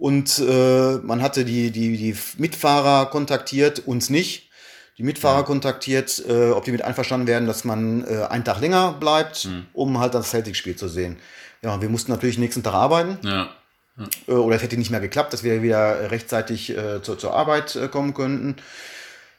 [0.00, 4.48] und äh, man hatte die, die, die Mitfahrer kontaktiert, uns nicht.
[4.96, 5.42] Die Mitfahrer ja.
[5.42, 9.66] kontaktiert, äh, ob die mit einverstanden werden, dass man äh, einen Tag länger bleibt, mhm.
[9.74, 11.18] um halt das Celtic-Spiel zu sehen.
[11.60, 13.18] Ja, wir mussten natürlich nächsten Tag arbeiten.
[13.22, 13.50] Ja.
[13.98, 14.06] Ja.
[14.26, 17.76] Äh, oder es hätte nicht mehr geklappt, dass wir wieder rechtzeitig äh, zur, zur Arbeit
[17.76, 18.56] äh, kommen könnten.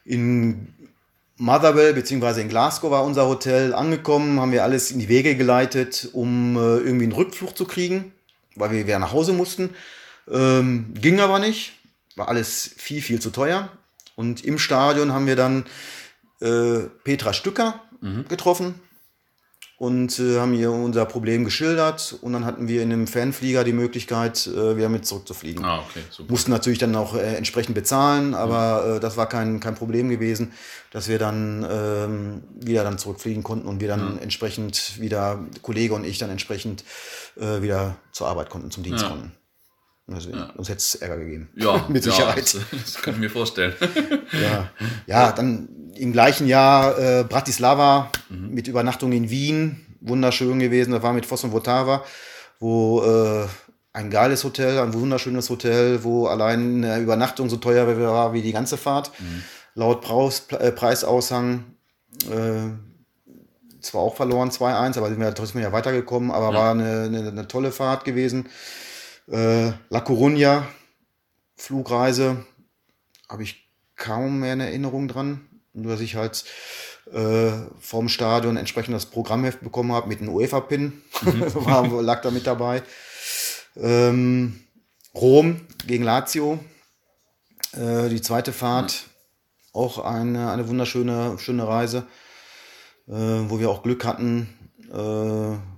[0.04, 0.68] In
[1.38, 2.40] Motherwell bzw.
[2.40, 6.76] in Glasgow war unser Hotel angekommen, haben wir alles in die Wege geleitet, um äh,
[6.76, 8.12] irgendwie einen Rückflug zu kriegen,
[8.54, 9.70] weil wir wieder nach Hause mussten.
[10.30, 11.72] Ähm, ging aber nicht,
[12.16, 13.68] war alles viel, viel zu teuer.
[14.16, 15.64] Und im Stadion haben wir dann
[16.40, 18.26] äh, Petra Stücker mhm.
[18.28, 18.74] getroffen
[19.82, 22.16] und äh, haben ihr unser Problem geschildert.
[22.20, 25.64] Und dann hatten wir in einem Fanflieger die Möglichkeit, äh, wieder mit zurückzufliegen.
[25.64, 26.30] Ah, okay, super.
[26.30, 28.96] Mussten natürlich dann auch äh, entsprechend bezahlen, aber mhm.
[28.96, 30.52] äh, das war kein, kein Problem gewesen,
[30.92, 34.18] dass wir dann ähm, wieder dann zurückfliegen konnten und wir dann mhm.
[34.20, 36.84] entsprechend wieder, Kollege und ich dann entsprechend
[37.36, 39.08] äh, wieder zur Arbeit konnten, zum Dienst ja.
[39.08, 39.32] konnten.
[40.10, 40.50] Also, ja.
[40.56, 41.50] Sonst hätte es Ärger gegeben.
[41.54, 42.52] Ja, mit Sicherheit.
[42.52, 43.74] Ja, das, das kann ich mir vorstellen.
[44.32, 44.70] ja.
[45.06, 48.50] ja, dann im gleichen Jahr äh, Bratislava mhm.
[48.50, 49.86] mit Übernachtung in Wien.
[50.00, 50.92] Wunderschön gewesen.
[50.92, 52.04] Da war mit Voss und Votava,
[52.58, 53.46] wo äh,
[53.92, 58.52] ein geiles Hotel, ein wunderschönes Hotel, wo allein eine Übernachtung so teuer war wie die
[58.52, 59.12] ganze Fahrt.
[59.20, 59.44] Mhm.
[59.74, 61.64] Laut Preis, äh, Preisaushang.
[62.30, 62.70] Äh,
[63.80, 66.54] zwar auch verloren 2-1, aber sind wir trotzdem ja weitergekommen, aber ja.
[66.54, 68.48] war eine, eine, eine tolle Fahrt gewesen.
[69.28, 70.64] Äh, La Coruña,
[71.56, 72.44] Flugreise,
[73.28, 75.48] habe ich kaum mehr eine Erinnerung dran.
[75.72, 76.44] Nur, dass ich halt
[77.12, 81.02] äh, vom Stadion entsprechend das Programmheft bekommen habe mit einem UEFA-Pin.
[81.22, 82.00] Mhm.
[82.00, 82.82] lag da mit dabei.
[83.76, 84.60] Ähm,
[85.14, 86.58] Rom gegen Lazio.
[87.72, 88.92] Äh, die zweite Fahrt.
[88.92, 89.12] Mhm.
[89.74, 92.06] Auch eine, eine wunderschöne schöne Reise,
[93.08, 94.46] äh, wo wir auch Glück hatten,
[94.92, 95.71] äh,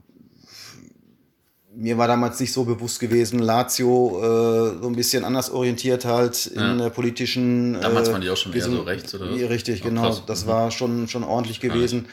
[1.77, 6.47] mir war damals nicht so bewusst gewesen, Lazio äh, so ein bisschen anders orientiert halt
[6.47, 6.89] in ja.
[6.91, 7.81] politischen.
[7.81, 9.31] Damals äh, waren die auch schon eher so rechts, oder?
[9.31, 10.03] Richtig, oh, genau.
[10.03, 10.23] Krass.
[10.27, 10.49] Das mhm.
[10.49, 12.09] war schon, schon ordentlich gewesen.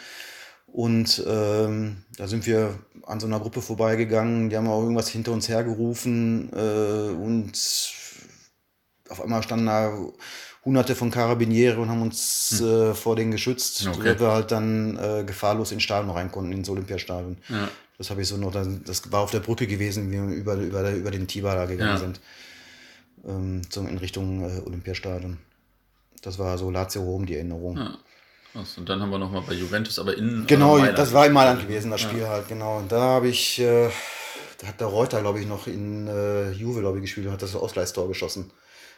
[0.67, 5.33] Und ähm, da sind wir an so einer Gruppe vorbeigegangen, die haben auch irgendwas hinter
[5.33, 7.51] uns hergerufen äh, und
[9.09, 9.91] auf einmal standen da
[10.63, 12.67] hunderte von Karabiniere und haben uns hm.
[12.67, 13.95] äh, vor denen geschützt, okay.
[13.95, 17.37] sodass wir halt dann äh, gefahrlos ins Stadion rein konnten, ins Olympiastadion.
[17.49, 17.67] Ja.
[17.97, 20.91] Das habe ich so noch, das war auf der Brücke gewesen, wie wir über, über,
[20.91, 21.97] über den Tiber da gegangen ja.
[21.97, 22.19] sind,
[23.27, 25.37] ähm, in Richtung äh, Olympiastadion.
[26.21, 27.77] Das war so Lazio Rom, die Erinnerung.
[27.77, 27.97] Ja.
[28.51, 28.77] Krass.
[28.77, 30.45] Und dann haben wir nochmal bei Juventus, aber in.
[30.45, 32.79] Genau, das war in Mailand gewesen, das Spiel halt, genau.
[32.79, 33.89] Und da habe ich, äh,
[34.59, 37.41] da hat der Reuter, glaube ich, noch in äh, Juve, glaube ich, gespielt und hat
[37.41, 38.51] das Ausgleichstor geschossen.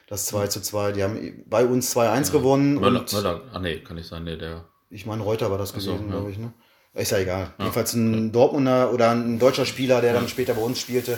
[0.08, 0.92] Das 2 zu 2.
[0.92, 2.32] Die haben bei uns 2-1 ja.
[2.32, 2.76] gewonnen.
[2.76, 4.66] Möller, Möller, ah nee, kann nicht sein, nee, der.
[4.90, 6.12] Ich meine, Reuter war das gewesen, so, ja.
[6.12, 6.54] glaube ich, ne?
[6.94, 7.54] Ist ja egal.
[7.58, 7.66] Ja.
[7.66, 11.18] Jedenfalls ein Dortmunder oder ein deutscher Spieler, der dann später bei uns spielte,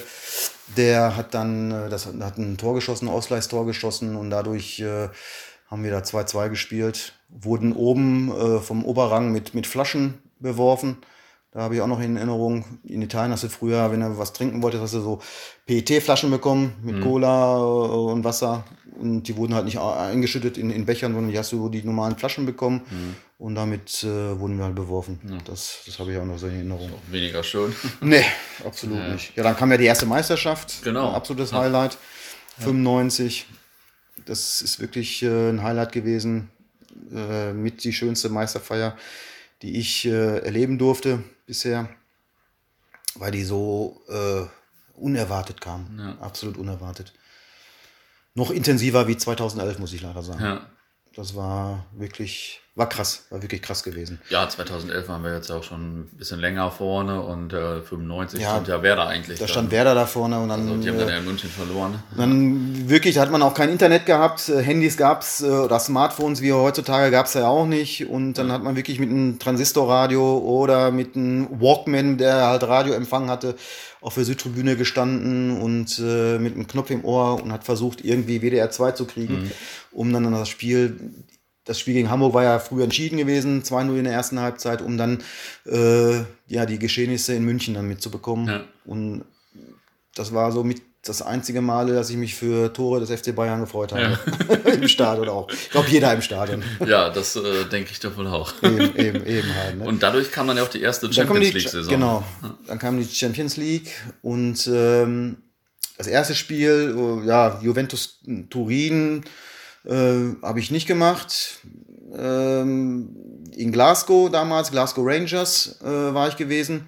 [0.78, 5.10] der hat dann äh, das, hat ein Tor geschossen, ein Ausgleichstor geschossen und dadurch äh,
[5.68, 10.98] haben wir da 2-2 gespielt, wurden oben äh, vom Oberrang mit, mit Flaschen beworfen.
[11.56, 14.34] Da habe ich auch noch in Erinnerung, in Italien hast du früher, wenn du was
[14.34, 15.22] trinken wolltest, hast du so
[15.68, 17.02] PET-Flaschen bekommen mit mhm.
[17.02, 18.66] Cola äh, und Wasser.
[19.00, 22.18] Und die wurden halt nicht eingeschüttet in, in Bechern, sondern die hast du die normalen
[22.18, 22.82] Flaschen bekommen.
[22.90, 23.16] Mhm.
[23.38, 25.22] Und damit äh, wurden wir halt beworfen.
[25.30, 25.38] Ja.
[25.46, 26.92] Das, das habe ich auch noch so in Erinnerung.
[27.10, 27.74] weniger schön.
[28.02, 28.26] nee,
[28.66, 29.14] absolut ja.
[29.14, 29.38] nicht.
[29.38, 30.84] Ja, dann kam ja die erste Meisterschaft.
[30.84, 31.14] Genau.
[31.14, 31.60] Absolutes ja.
[31.60, 31.98] Highlight.
[32.60, 33.46] 95.
[34.26, 36.50] Das ist wirklich äh, ein Highlight gewesen.
[37.16, 38.98] Äh, mit die schönste Meisterfeier,
[39.62, 41.90] die ich äh, erleben durfte bisher,
[43.16, 44.46] weil die so äh,
[44.96, 45.98] unerwartet kam.
[45.98, 46.18] Ja.
[46.20, 47.14] Absolut unerwartet.
[48.34, 50.44] Noch intensiver wie 2011, muss ich leider sagen.
[50.44, 50.70] Ja.
[51.14, 54.20] Das war wirklich war krass, war wirklich krass gewesen.
[54.30, 58.50] Ja, 2011 waren wir jetzt auch schon ein bisschen länger vorne und äh, 95 ja,
[58.50, 59.40] stand ja Werder eigentlich.
[59.40, 60.62] Da stand Werder da vorne und dann.
[60.64, 62.04] Also, die haben dann ja in München verloren.
[62.18, 66.42] Dann wirklich, da hat man auch kein Internet gehabt, äh, Handys gab's äh, oder Smartphones
[66.42, 68.54] wie heutzutage gab's ja auch nicht und dann ja.
[68.56, 73.56] hat man wirklich mit einem Transistorradio oder mit einem Walkman, der halt Radioempfang hatte,
[74.02, 78.42] auf der Südtribüne gestanden und äh, mit einem Knopf im Ohr und hat versucht, irgendwie
[78.42, 79.52] WDR 2 zu kriegen, mhm.
[79.94, 81.00] um dann das Spiel
[81.66, 84.98] das Spiel gegen Hamburg war ja früher entschieden gewesen, 2-0 in der ersten Halbzeit, um
[84.98, 85.24] dann
[85.66, 88.48] äh, ja, die Geschehnisse in München dann mitzubekommen.
[88.48, 88.64] Ja.
[88.86, 89.26] Und
[90.14, 93.62] das war so mit das einzige Mal, dass ich mich für Tore des FC Bayern
[93.62, 94.18] gefreut habe.
[94.66, 94.72] Ja.
[94.72, 95.50] Im Stadion auch.
[95.52, 96.64] Ich glaube, jeder im Stadion.
[96.86, 98.54] Ja, das äh, denke ich doch wohl auch.
[98.64, 99.78] Eben, eben, eben halt.
[99.78, 99.86] Ne?
[99.86, 101.94] Und dadurch kam dann ja auch die erste Champions League-Saison.
[101.94, 102.24] Genau.
[102.66, 103.92] Dann kam die Champions League
[104.24, 105.38] und ähm,
[105.98, 109.24] das erste Spiel, oh, ja, Juventus Turin,
[109.86, 111.62] äh, Habe ich nicht gemacht.
[112.18, 116.88] Ähm, in Glasgow damals, Glasgow Rangers äh, war ich gewesen.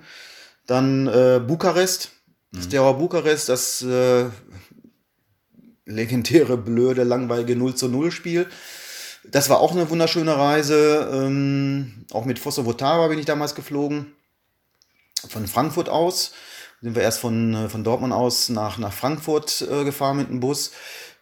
[0.66, 2.12] Dann äh, Bukarest,
[2.52, 2.62] mhm.
[2.62, 4.26] Steaua Bukarest, das äh,
[5.86, 8.48] legendäre, blöde, langweilige 0 zu 0 Spiel.
[9.24, 11.10] Das war auch eine wunderschöne Reise.
[11.12, 14.14] Ähm, auch mit Fosso Votava bin ich damals geflogen.
[15.30, 16.34] Von Frankfurt aus.
[16.82, 20.40] Sind wir erst von, äh, von Dortmund aus nach, nach Frankfurt äh, gefahren mit dem
[20.40, 20.72] Bus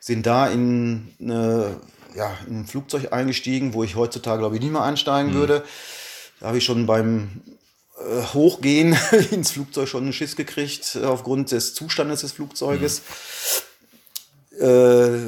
[0.05, 1.77] sind da in, eine,
[2.13, 5.35] ja, in ein Flugzeug eingestiegen, wo ich heutzutage, glaube ich, nicht mehr einsteigen mhm.
[5.35, 5.63] würde.
[6.39, 7.41] Da habe ich schon beim
[7.97, 8.95] äh, Hochgehen
[9.31, 13.01] ins Flugzeug schon einen Schiss gekriegt, äh, aufgrund des Zustandes des Flugzeuges.
[14.51, 14.63] Mhm.
[14.63, 15.19] Äh,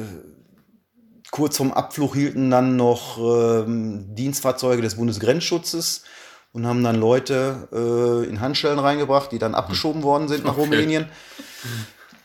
[1.32, 6.04] kurz vorm Abflug hielten dann noch ähm, Dienstfahrzeuge des Bundesgrenzschutzes
[6.52, 10.60] und haben dann Leute äh, in Handschellen reingebracht, die dann abgeschoben worden sind nach okay.
[10.60, 11.08] Rumänien.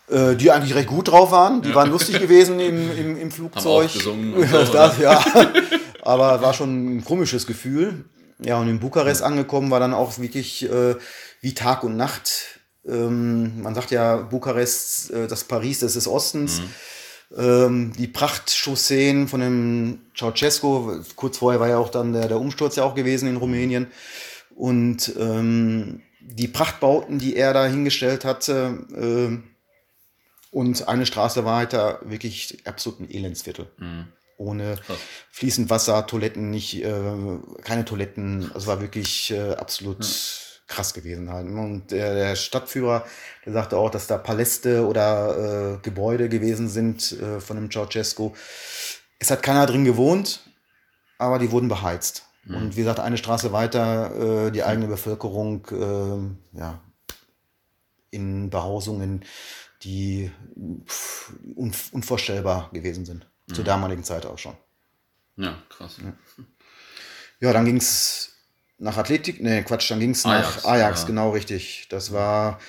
[0.09, 1.61] Äh, die eigentlich recht gut drauf waren.
[1.61, 1.75] Die ja.
[1.75, 3.89] waren lustig gewesen im, im, im Flugzeug.
[3.89, 5.23] Haben auch so, das, ja.
[6.01, 8.05] Aber war schon ein komisches Gefühl.
[8.39, 9.27] Ja, und in Bukarest ja.
[9.27, 10.95] angekommen war dann auch wirklich äh,
[11.39, 12.59] wie Tag und Nacht.
[12.85, 16.59] Ähm, man sagt ja, Bukarest, äh, das Paris des Ostens.
[16.59, 16.69] Mhm.
[17.35, 22.75] Ähm, die Prachtchausseen von dem Ceausescu, kurz vorher war ja auch dann der, der Umsturz
[22.75, 23.87] ja auch gewesen in Rumänien.
[24.53, 29.52] Und ähm, die Prachtbauten, die er da hingestellt hatte, äh,
[30.53, 33.67] und eine Straße da wirklich absolut ein Elendsviertel.
[33.77, 34.07] Mhm.
[34.37, 34.97] Ohne Krass.
[35.31, 37.01] fließend Wasser, Toiletten nicht, äh,
[37.63, 38.51] keine Toiletten.
[38.55, 40.67] Es war wirklich äh, absolut mhm.
[40.67, 41.47] krass gewesen halt.
[41.47, 43.05] Und der, der, Stadtführer,
[43.45, 48.33] der sagte auch, dass da Paläste oder äh, Gebäude gewesen sind äh, von dem Ceausescu.
[49.19, 50.41] Es hat keiner drin gewohnt,
[51.17, 52.25] aber die wurden beheizt.
[52.45, 52.55] Mhm.
[52.55, 56.81] Und wie gesagt, eine Straße weiter, äh, die eigene Bevölkerung, äh, ja,
[58.11, 59.23] in Behausungen
[59.83, 60.31] die
[61.55, 63.27] unvorstellbar gewesen sind.
[63.47, 63.53] Mhm.
[63.53, 64.55] Zur damaligen Zeit auch schon.
[65.37, 65.97] Ja, krass.
[66.01, 66.13] Ja,
[67.39, 68.33] ja dann ging es
[68.77, 71.07] nach Athletik, ne Quatsch, dann ging es nach Ajax, ja.
[71.07, 71.87] genau richtig.
[71.89, 72.59] Das war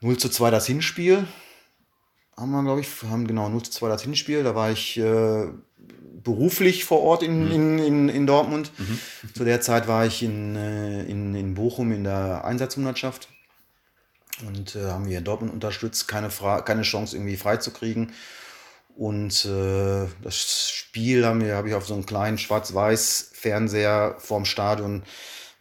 [0.00, 1.26] 0 zu 2 das Hinspiel.
[2.36, 4.42] haben wir, glaube ich, haben genau 0 zu 2 das Hinspiel.
[4.42, 5.46] Da war ich äh,
[6.22, 7.52] beruflich vor Ort in, mhm.
[7.52, 8.70] in, in, in, Dortmund.
[8.78, 8.98] Mhm.
[9.34, 13.28] Zu der Zeit war ich in, äh, in, in Bochum in der Einsatzhundertschaft
[14.46, 18.12] und äh, haben wir in Dortmund unterstützt, keine, Fra keine Chance irgendwie freizukriegen.
[18.96, 25.02] Und äh, das Spiel habe ich auf so einem kleinen schwarz-weiß Fernseher vorm Stadion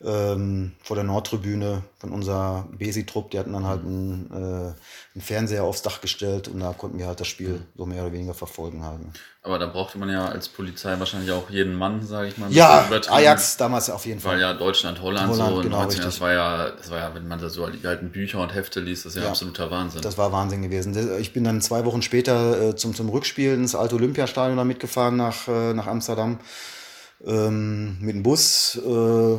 [0.01, 3.31] ähm, vor der Nordtribüne von unserer Besi-Trupp.
[3.31, 7.07] Die hatten dann halt einen, äh, einen, Fernseher aufs Dach gestellt und da konnten wir
[7.07, 9.01] halt das Spiel so mehr oder weniger verfolgen halt.
[9.41, 12.49] Aber da brauchte man ja als Polizei wahrscheinlich auch jeden Mann, sage ich mal.
[12.51, 14.35] Ja, Ajax damals auf jeden Fall.
[14.35, 17.27] Weil ja Deutschland, Holland, Holland so genau, 19, das war ja, das war ja, wenn
[17.27, 20.01] man da so die alten Bücher und Hefte liest, das ist ja, ja absoluter Wahnsinn.
[20.01, 20.95] Das war Wahnsinn gewesen.
[21.19, 25.17] Ich bin dann zwei Wochen später äh, zum, zum Rückspiel ins alte Olympiastadion da mitgefahren
[25.17, 26.39] nach, äh, nach Amsterdam
[27.25, 28.77] ähm, mit dem Bus.
[28.77, 29.37] Äh,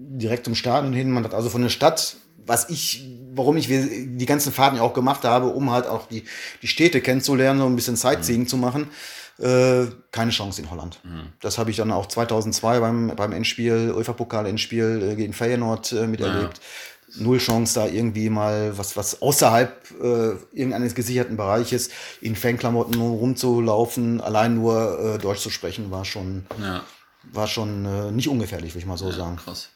[0.00, 1.10] direkt zum Stadion hin.
[1.10, 4.94] Man hat also von der Stadt, was ich, warum ich die ganzen Fahrten ja auch
[4.94, 6.24] gemacht habe, um halt auch die,
[6.62, 8.48] die Städte kennenzulernen, so ein bisschen Sightseeing mhm.
[8.48, 8.90] zu machen,
[9.38, 11.00] äh, keine Chance in Holland.
[11.04, 11.32] Mhm.
[11.40, 16.58] Das habe ich dann auch 2002 beim, beim Endspiel, UEFA-Pokal-Endspiel äh, gegen Feyenoord äh, miterlebt.
[16.58, 17.24] Ja.
[17.24, 24.20] Null Chance, da irgendwie mal was, was außerhalb äh, irgendeines gesicherten Bereiches in Fanklamotten rumzulaufen,
[24.20, 26.84] allein nur äh, Deutsch zu sprechen, war schon, ja.
[27.32, 29.36] war schon äh, nicht ungefährlich, würde ich mal so ja, sagen.
[29.36, 29.70] Krass.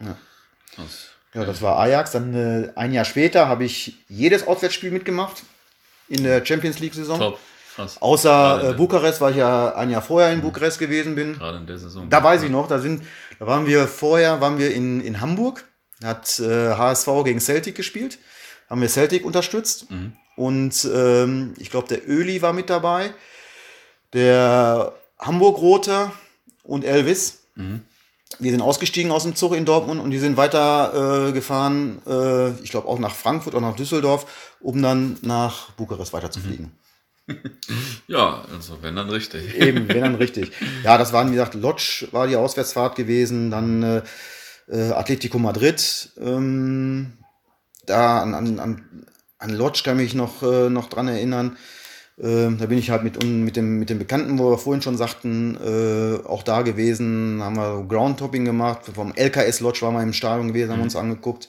[0.00, 0.16] Ja.
[0.76, 2.12] Das, ja, das war Ajax.
[2.12, 5.42] Dann äh, ein Jahr später habe ich jedes Auswärtsspiel mitgemacht
[6.08, 7.18] in der Champions League-Saison.
[7.18, 7.38] Top.
[7.76, 8.02] Krass.
[8.02, 10.42] Außer äh, Bukarest, weil ich ja ein Jahr vorher in mhm.
[10.42, 11.34] Bukarest gewesen bin.
[11.34, 12.10] Gerade in der Saison.
[12.10, 13.04] Da weiß ich noch, da sind,
[13.38, 15.64] da waren wir vorher, waren wir in, in Hamburg,
[16.02, 18.18] hat äh, HSV gegen Celtic gespielt,
[18.68, 20.14] haben wir Celtic unterstützt mhm.
[20.34, 23.14] und ähm, ich glaube der Öli war mit dabei,
[24.12, 26.10] der Hamburg-Rote
[26.64, 27.44] und Elvis.
[27.54, 27.82] Mhm
[28.38, 32.50] wir sind ausgestiegen aus dem Zug in Dortmund und die sind weiter äh, gefahren, äh,
[32.62, 36.72] ich glaube auch nach Frankfurt oder nach Düsseldorf, um dann nach Bukarest weiterzufliegen.
[38.08, 39.54] Ja, also wenn dann richtig.
[39.60, 40.50] Eben, wenn dann richtig.
[40.82, 44.02] Ja, das waren, wie gesagt, Lodge war die Auswärtsfahrt gewesen, dann äh,
[44.68, 46.10] äh Atletico Madrid.
[46.20, 47.12] Ähm,
[47.86, 49.06] da an, an,
[49.38, 51.56] an Lodge kann ich mich noch, äh, noch dran erinnern.
[52.22, 54.96] Ähm, da bin ich halt mit, mit, dem, mit dem Bekannten, wo wir vorhin schon
[54.96, 58.82] sagten, äh, auch da gewesen, haben wir Groundtopping gemacht.
[58.94, 60.84] Vom LKS Lodge waren wir im Stadion gewesen, haben mhm.
[60.84, 61.48] uns angeguckt.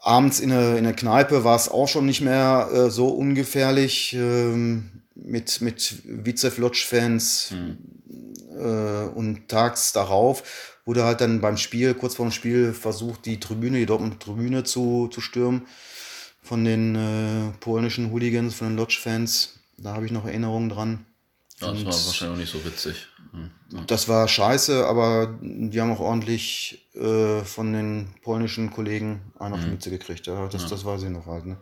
[0.00, 4.14] Abends in der, in der Kneipe war es auch schon nicht mehr äh, so ungefährlich
[4.14, 7.52] ähm, mit, mit Vizev Lodge-Fans.
[7.52, 7.78] Mhm.
[8.56, 10.42] Äh, und tags darauf
[10.84, 14.64] wurde halt dann beim Spiel, kurz vor dem Spiel, versucht, die Tribüne, die Dortmund Tribüne
[14.64, 15.62] zu, zu stürmen
[16.42, 19.61] von den äh, polnischen Hooligans, von den Lodge-Fans.
[19.82, 21.06] Da habe ich noch Erinnerungen dran.
[21.60, 23.06] Ja, das war wahrscheinlich auch nicht so witzig.
[23.72, 23.80] Ja.
[23.86, 29.60] Das war scheiße, aber die haben auch ordentlich äh, von den polnischen Kollegen einen auf
[29.60, 29.72] die mhm.
[29.72, 30.26] Mütze gekriegt.
[30.26, 30.68] Ja, das, ja.
[30.68, 31.46] das weiß ich noch halt.
[31.46, 31.56] Ne?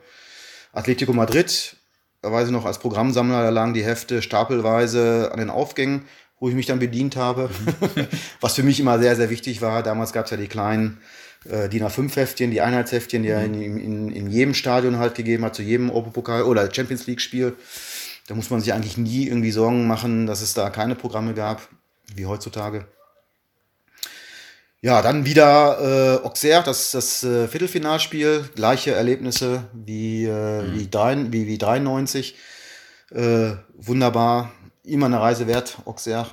[0.73, 1.77] Atletico Madrid,
[2.23, 6.07] da weiß ich noch, als Programmsammler, da lagen die Hefte stapelweise an den Aufgängen,
[6.39, 7.49] wo ich mich dann bedient habe.
[7.97, 8.07] Mhm.
[8.41, 9.83] Was für mich immer sehr, sehr wichtig war.
[9.83, 11.01] Damals gab es ja die kleinen
[11.49, 13.35] äh, DIN A5-Heftchen, die Einheitsheftchen, die mhm.
[13.35, 17.57] er in, in, in jedem Stadion halt gegeben hat, zu jedem Europapokal oder Champions League-Spiel.
[18.31, 21.69] Da muss man sich eigentlich nie irgendwie Sorgen machen, dass es da keine Programme gab,
[22.15, 22.87] wie heutzutage.
[24.81, 30.79] Ja, dann wieder äh, Auxerre, das das äh, Viertelfinalspiel, gleiche Erlebnisse wie, äh, mhm.
[30.79, 32.37] wie, drei, wie, wie 93.
[33.11, 34.53] Äh, wunderbar,
[34.85, 36.31] immer eine Reise wert, Auxerre.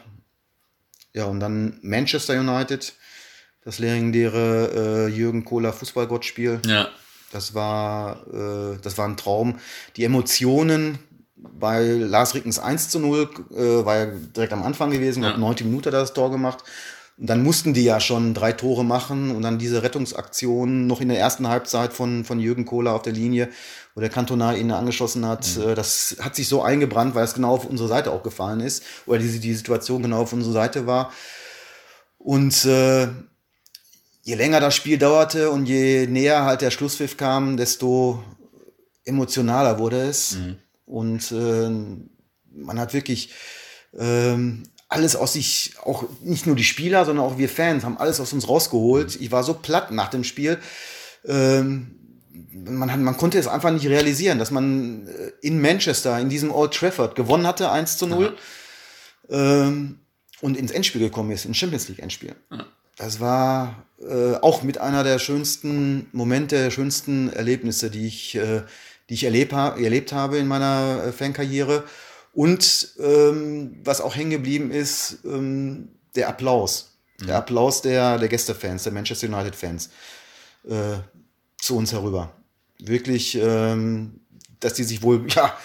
[1.15, 2.93] Ja, und dann Manchester United,
[3.63, 6.61] das legendäre äh, Jürgen Kohler Fußballgottspiel.
[6.63, 6.89] Ja.
[7.31, 9.57] Das war, äh, das war ein Traum.
[9.95, 10.99] Die Emotionen,
[11.37, 15.37] bei Lars Rickens 1 zu 0 äh, war ja direkt am Anfang gewesen, ja.
[15.37, 16.63] 90 Minuten hat er das Tor gemacht.
[17.17, 21.09] Und dann mussten die ja schon drei Tore machen und dann diese Rettungsaktion noch in
[21.09, 23.49] der ersten Halbzeit von, von Jürgen Kohler auf der Linie,
[23.95, 25.47] wo der Kantonar ihn angeschossen hat.
[25.57, 25.69] Mhm.
[25.69, 28.83] Äh, das hat sich so eingebrannt, weil es genau auf unsere Seite auch gefallen ist
[29.07, 31.11] oder diese, die Situation genau auf unserer Seite war.
[32.19, 33.07] Und äh,
[34.21, 38.23] je länger das Spiel dauerte und je näher halt der Schlusspfiff kam, desto
[39.05, 40.33] emotionaler wurde es.
[40.33, 40.57] Mhm.
[40.87, 41.69] Und äh,
[42.51, 43.33] man hat wirklich
[43.95, 48.19] ähm, alles aus sich, auch nicht nur die Spieler, sondern auch wir Fans haben alles
[48.19, 49.17] aus uns rausgeholt.
[49.21, 50.57] Ich war so platt nach dem Spiel.
[51.25, 51.91] Ähm,
[52.53, 56.51] man, hat, man konnte es einfach nicht realisieren, dass man äh, in Manchester, in diesem
[56.51, 58.35] Old Trafford, gewonnen hatte, 1 zu 0.
[59.29, 59.99] Ähm,
[60.41, 62.35] und ins Endspiel gekommen ist, ins Champions League Endspiel.
[62.51, 62.65] Ja.
[62.97, 68.63] Das war äh, auch mit einer der schönsten Momente, schönsten Erlebnisse, die ich äh,
[69.09, 71.83] die ich erleb, erlebt habe in meiner äh, Fankarriere.
[72.33, 76.97] Und ähm, was auch hängen geblieben ist, ähm, der Applaus.
[77.19, 77.27] Mhm.
[77.27, 79.89] Der Applaus der, der Gästefans, der Manchester United-Fans
[80.67, 80.97] äh,
[81.57, 82.33] zu uns herüber.
[82.79, 84.19] Wirklich, ähm,
[84.59, 85.57] dass die sich wohl ja,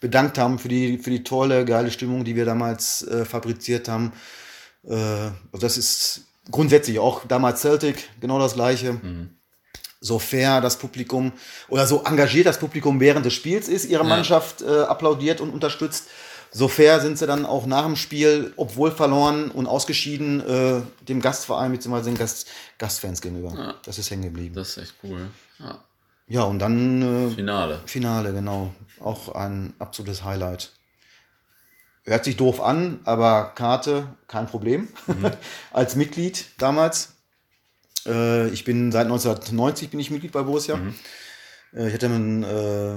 [0.00, 4.12] bedankt haben für die, für die tolle, geile Stimmung, die wir damals äh, fabriziert haben.
[4.84, 8.94] Äh, also das ist grundsätzlich auch damals Celtic genau das Gleiche.
[8.94, 9.30] Mhm.
[10.02, 11.32] So fair das Publikum
[11.68, 14.08] oder so engagiert das Publikum während des Spiels ist, ihre ja.
[14.08, 16.08] Mannschaft äh, applaudiert und unterstützt.
[16.50, 21.22] So fair sind sie dann auch nach dem Spiel, obwohl verloren und ausgeschieden, äh, dem
[21.22, 22.02] Gastverein bzw.
[22.02, 22.46] den Gast,
[22.78, 23.54] Gastfans gegenüber.
[23.56, 23.74] Ja.
[23.84, 24.54] Das ist hängen geblieben.
[24.54, 25.30] Das ist echt cool.
[25.60, 25.78] Ja,
[26.26, 27.80] ja und dann äh, Finale.
[27.86, 28.74] Finale, genau.
[29.00, 30.72] Auch ein absolutes Highlight.
[32.04, 34.88] Hört sich doof an, aber Karte, kein Problem.
[35.06, 35.30] Mhm.
[35.72, 37.11] Als Mitglied damals.
[38.06, 40.76] Äh, ich bin seit 1990 bin ich Mitglied bei Borussia.
[40.76, 40.94] Mhm.
[41.74, 42.96] Äh, ich hatte einen, äh,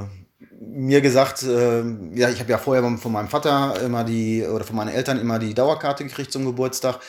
[0.60, 1.84] mir gesagt, äh,
[2.14, 5.40] ja, ich habe ja vorher von meinem Vater immer die, oder von meinen Eltern immer
[5.40, 7.00] die Dauerkarte gekriegt zum Geburtstag.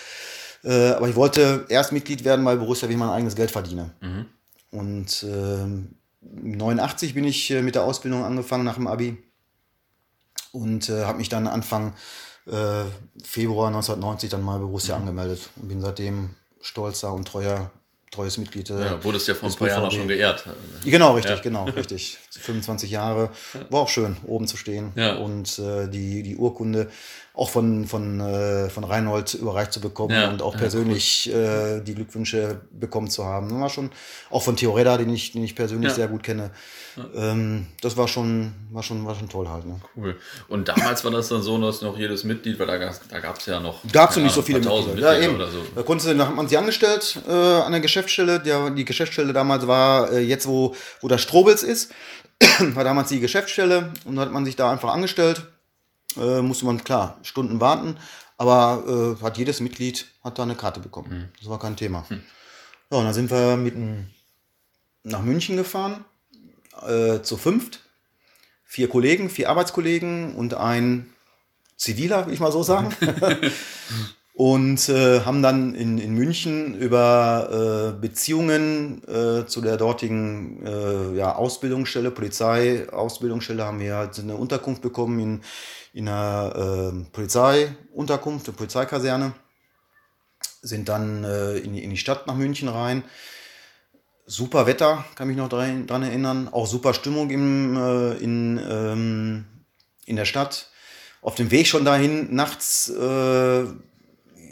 [0.63, 3.93] Aber ich wollte erst Mitglied werden bei Borussia, wie ich mein eigenes Geld verdiene.
[4.01, 4.27] Mhm.
[4.73, 5.65] Und äh,
[6.21, 9.17] 89 bin ich äh, mit der Ausbildung angefangen nach dem Abi
[10.51, 11.95] und äh, habe mich dann Anfang
[13.25, 15.03] Februar 1990 dann mal bei Borussia mhm.
[15.03, 16.31] angemeldet und bin seitdem
[16.61, 17.73] stolzer und treuer
[18.11, 18.71] treues Mitglied.
[18.71, 20.45] Äh, ja, wurde es ja vor ein paar Jahren auch schon geehrt.
[20.85, 21.43] Genau, richtig, ja.
[21.43, 22.19] genau, richtig.
[22.37, 23.31] 25 Jahre.
[23.71, 25.17] War auch schön, oben zu stehen ja.
[25.17, 26.89] und äh, die, die Urkunde
[27.37, 30.31] auch von, von, äh, von Reinhold überreicht zu bekommen ja.
[30.31, 31.81] und auch persönlich cool.
[31.81, 33.51] äh, die Glückwünsche bekommen zu haben.
[33.51, 33.91] Das war schon,
[34.31, 36.51] auch von Theoreda, den ich, den ich persönlich sehr gut kenne.
[37.15, 39.67] Ähm, das war schon, war schon, war schon toll halt.
[39.67, 39.79] Ne?
[39.95, 40.17] Cool.
[40.49, 43.45] Und damals war das dann so, dass noch jedes Mitglied, weil da, da gab es
[43.45, 43.83] ja noch.
[43.93, 44.87] Gab es nicht so viele Mitglieder.
[44.87, 45.21] Mitglieder.
[45.21, 45.39] Ja, eben.
[45.39, 45.63] So.
[45.75, 48.41] Da, konnte, da hat man sie angestellt äh, an der Geschäftsstelle.
[48.41, 51.93] Der, die Geschäftsstelle damals war äh, jetzt, wo, wo der Strobels ist,
[52.75, 55.47] war damals die Geschäftsstelle und da hat man sich da einfach angestellt
[56.17, 57.97] äh, musste man klar Stunden warten,
[58.39, 61.11] aber äh, hat jedes Mitglied hat da eine Karte bekommen.
[61.11, 61.29] Mhm.
[61.39, 62.07] Das war kein Thema.
[62.09, 62.23] Mhm.
[62.91, 63.75] Ja, und dann sind wir mit
[65.03, 66.05] nach München gefahren,
[66.87, 67.81] äh, zu fünft.
[68.65, 71.13] Vier Kollegen, vier Arbeitskollegen und ein
[71.77, 72.95] Ziviler, will ich mal so sagen.
[74.37, 81.17] und äh, haben dann in, in München über äh, Beziehungen äh, zu der dortigen äh,
[81.17, 85.41] ja, Ausbildungsstelle, Polizeiausbildungsstelle, haben wir halt eine Unterkunft bekommen in,
[85.95, 89.33] in einer äh, Polizeiunterkunft, eine Polizeikaserne,
[90.61, 93.05] sind dann äh, in, die, in die Stadt nach München rein.
[94.27, 96.51] Super Wetter, kann mich noch dran erinnern.
[96.53, 99.45] Auch super Stimmung im, äh, in, ähm,
[100.05, 100.69] in der Stadt.
[101.23, 103.65] Auf dem Weg schon dahin, nachts äh,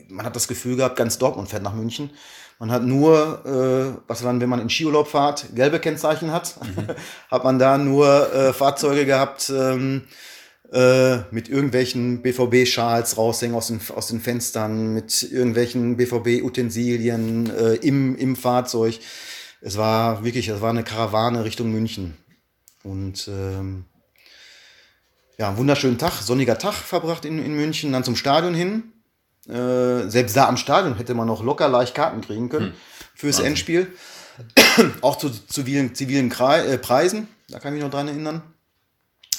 [0.08, 2.10] man hat das Gefühl gehabt, ganz Dortmund fährt nach München.
[2.58, 6.94] Man hat nur, äh, was man, wenn man in Skiurlaub fährt, gelbe Kennzeichen hat, mhm.
[7.30, 10.02] hat man da nur äh, Fahrzeuge gehabt ähm,
[10.72, 18.16] äh, mit irgendwelchen BVB-Schals raushängen aus den, aus den Fenstern, mit irgendwelchen BVB-Utensilien äh, im,
[18.16, 18.98] im Fahrzeug.
[19.60, 22.16] Es war wirklich, es war eine Karawane Richtung München.
[22.82, 23.84] Und ähm,
[25.38, 28.93] ja, einen wunderschönen Tag, sonniger Tag verbracht in, in München, dann zum Stadion hin.
[29.48, 32.74] Äh, selbst da am Stadion hätte man noch locker leicht Karten kriegen können hm.
[33.14, 33.46] fürs Wahnsinn.
[33.46, 33.92] Endspiel.
[35.00, 38.42] auch zu zivilen, zivilen Kre äh, Preisen, da kann ich mich noch dran erinnern.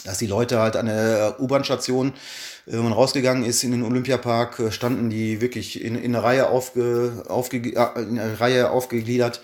[0.06, 4.60] Dass die Leute halt an der U-Bahn-Station, äh, wenn man rausgegangen ist in den Olympiapark,
[4.60, 9.42] äh, standen die wirklich in, in, eine Reihe aufge, aufge, in eine Reihe aufgegliedert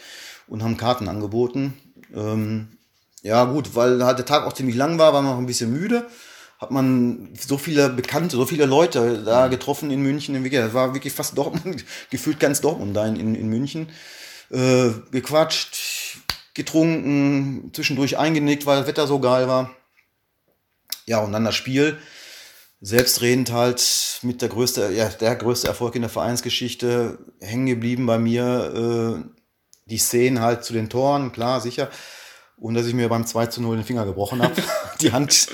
[0.48, 1.74] und haben Karten angeboten.
[2.16, 2.70] Ähm,
[3.24, 5.72] ja, gut, weil halt der Tag auch ziemlich lang war, war man auch ein bisschen
[5.72, 6.08] müde
[6.62, 10.42] hat man so viele Bekannte, so viele Leute da getroffen in München.
[10.52, 13.90] Das war wirklich fast Dortmund, gefühlt ganz Dortmund da in, in München.
[14.52, 16.20] Äh, gequatscht,
[16.54, 19.76] getrunken, zwischendurch eingenickt, weil das Wetter so geil war.
[21.08, 21.98] Ja, und dann das Spiel.
[22.80, 28.20] Selbstredend halt mit der größte, ja, der größte Erfolg in der Vereinsgeschichte hängen geblieben bei
[28.20, 29.24] mir.
[29.26, 29.30] Äh,
[29.86, 31.90] die Szenen halt zu den Toren, klar, sicher
[32.62, 34.54] und dass ich mir beim 2 zu 0 den Finger gebrochen habe.
[35.02, 35.48] die Hand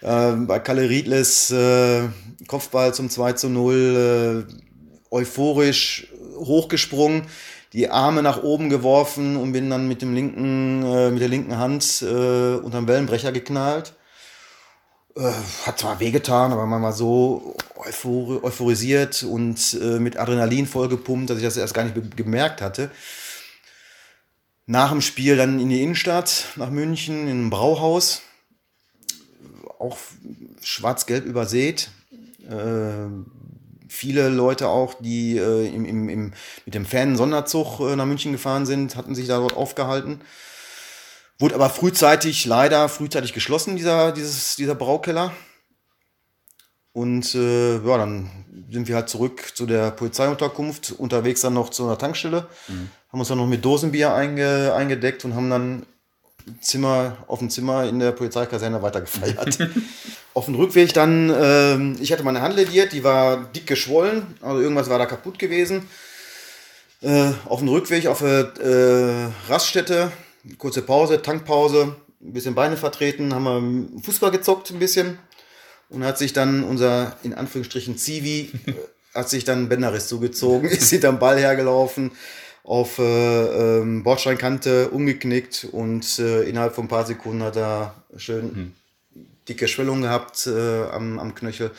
[0.00, 2.08] äh, bei Kalle Riedles äh,
[2.48, 7.26] Kopfball zum 2 zu 0, äh, euphorisch hochgesprungen,
[7.74, 11.58] die Arme nach oben geworfen und bin dann mit dem linken, äh, mit der linken
[11.58, 13.92] Hand äh, unterm Wellenbrecher geknallt.
[15.14, 15.30] Äh,
[15.66, 21.36] hat zwar wehgetan, aber man war so euphor euphorisiert und äh, mit Adrenalin vollgepumpt, dass
[21.36, 22.90] ich das erst gar nicht gemerkt hatte
[24.66, 28.22] nach dem Spiel dann in die Innenstadt, nach München, in ein Brauhaus.
[29.78, 29.96] Auch
[30.62, 31.90] schwarz-gelb übersät.
[32.48, 33.08] Äh,
[33.88, 36.32] viele Leute auch, die äh, im, im, im,
[36.64, 40.20] mit dem Fan-Sonderzug äh, nach München gefahren sind, hatten sich da dort aufgehalten.
[41.38, 45.32] Wurde aber frühzeitig, leider frühzeitig geschlossen, dieser, dieses, dieser Braukeller.
[46.96, 48.30] Und äh, ja, dann
[48.70, 52.88] sind wir halt zurück zu der Polizeiunterkunft, unterwegs dann noch zu einer Tankstelle, mhm.
[53.12, 55.84] haben uns dann noch mit Dosenbier einge, eingedeckt und haben dann
[56.62, 59.58] Zimmer, auf dem Zimmer in der Polizeikaserne weitergefeiert.
[60.32, 64.62] auf dem Rückweg dann, äh, ich hatte meine Hand lediert, die war dick geschwollen, also
[64.62, 65.86] irgendwas war da kaputt gewesen.
[67.02, 70.12] Äh, auf dem Rückweg auf der äh, Raststätte,
[70.56, 75.18] kurze Pause, Tankpause, ein bisschen Beine vertreten, haben wir Fußball gezockt ein bisschen.
[75.88, 78.72] Und hat sich dann unser, in Anführungsstrichen, Zivi, äh,
[79.14, 82.12] hat sich dann Bänderriss zugezogen, ist hinterm Ball hergelaufen,
[82.64, 88.42] auf äh, ähm, Bordsteinkante umgeknickt und äh, innerhalb von ein paar Sekunden hat er schön
[88.42, 88.72] hm.
[89.48, 91.70] dicke Schwellung gehabt äh, am, am Knöchel.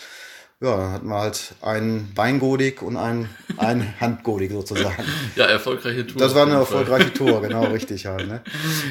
[0.60, 5.03] Ja, dann hatten wir halt ein Beingodik und ein, ein Handgodik sozusagen.
[5.36, 6.20] Ja, erfolgreiche Tour.
[6.20, 8.28] Das war eine erfolgreiche Tour, genau, richtig halt.
[8.28, 8.41] Ne?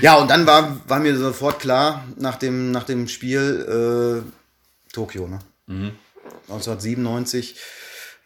[0.00, 4.45] Ja, und dann war, war mir sofort klar, nach dem, nach dem Spiel äh,
[4.96, 5.38] Tokio, ne?
[5.66, 5.92] Mhm.
[6.48, 7.56] 1997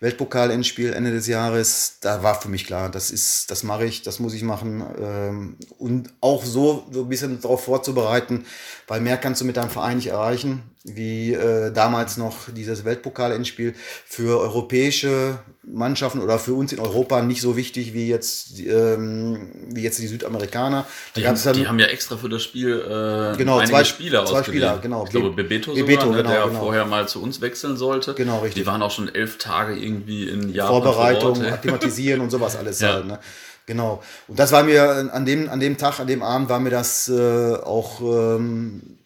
[0.01, 4.19] Weltpokal-Endspiel Ende des Jahres, da war für mich klar, das ist, das mache ich, das
[4.19, 4.83] muss ich machen.
[4.99, 8.47] Ähm, und auch so, so ein bisschen darauf vorzubereiten,
[8.89, 13.75] weil mehr kannst du mit deinem Verein nicht erreichen, wie äh, damals noch dieses Weltpokal-Endspiel
[14.07, 19.83] für europäische Mannschaften oder für uns in Europa nicht so wichtig wie jetzt, ähm, wie
[19.83, 20.87] jetzt die Südamerikaner.
[21.17, 24.43] Die, haben, dann, die haben ja extra für das Spiel äh, genau, zwei Spieler zwei
[24.43, 25.05] Spieler, genau.
[25.05, 26.61] Ich glaube, Bebeto, Bebeto sogar, ne, genau, der genau.
[26.61, 28.15] vorher mal zu uns wechseln sollte.
[28.15, 28.63] Genau, richtig.
[28.63, 32.57] Die waren auch schon elf Tage irgendwie in Japan Vorbereitung, vor Ort, akklimatisieren und sowas
[32.57, 32.95] alles Ja.
[32.95, 33.07] halt.
[33.07, 33.19] Ne?
[33.67, 34.03] Genau.
[34.29, 37.09] Und das war mir an dem, an dem Tag, an dem Abend war mir das
[37.09, 38.99] äh, auch ähm,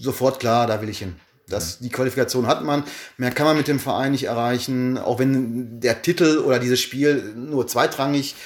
[0.00, 1.16] sofort klar, da will ich hin.
[1.48, 2.84] Das, die Qualifikation hat man,
[3.16, 7.34] mehr kann man mit dem Verein nicht erreichen, auch wenn der Titel oder dieses Spiel
[7.34, 8.36] nur zweitrangig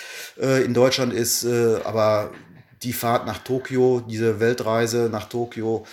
[0.40, 2.30] äh, in Deutschland ist, äh, aber
[2.82, 5.86] die Fahrt nach Tokio, diese Weltreise nach Tokio,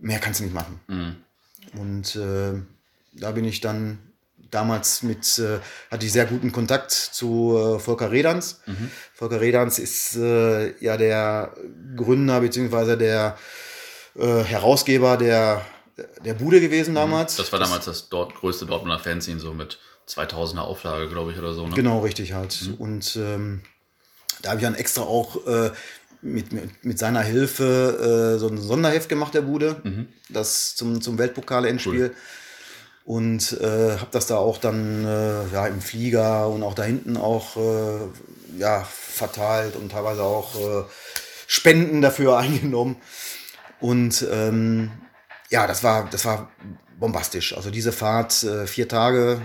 [0.00, 0.80] mehr kannst du nicht machen.
[1.78, 2.60] Und äh,
[3.12, 3.98] da bin ich dann
[4.50, 5.58] damals mit, äh,
[5.90, 8.60] hatte ich sehr guten Kontakt zu äh, Volker Redans.
[9.14, 11.52] Volker Redans ist äh, ja der
[11.96, 13.36] Gründer beziehungsweise der
[14.18, 15.64] äh, Herausgeber der,
[16.24, 17.36] der Bude gewesen damals.
[17.36, 21.52] Das war damals das dort größte Dortmunder Fanzine, so mit 2000er Auflage, glaube ich, oder
[21.54, 21.66] so.
[21.66, 21.74] Ne?
[21.74, 22.70] Genau, richtig halt.
[22.78, 23.62] Und ähm,
[24.42, 25.70] da habe ich dann extra auch äh,
[26.22, 29.80] mit, mit, mit seiner Hilfe äh, so ein Sonderheft gemacht, der Bude,
[30.28, 32.14] das zum, zum Weltpokal-Endspiel.
[33.04, 37.16] Und äh, habe das da auch dann äh, ja, im Flieger und auch da hinten
[37.16, 40.86] auch äh, ja, verteilt und teilweise auch
[41.46, 42.96] Spenden dafür eingenommen.
[43.80, 44.90] Und ähm,
[45.50, 46.50] ja, das war, das war
[46.98, 47.56] bombastisch.
[47.56, 49.40] Also diese Fahrt, äh, vier Tage,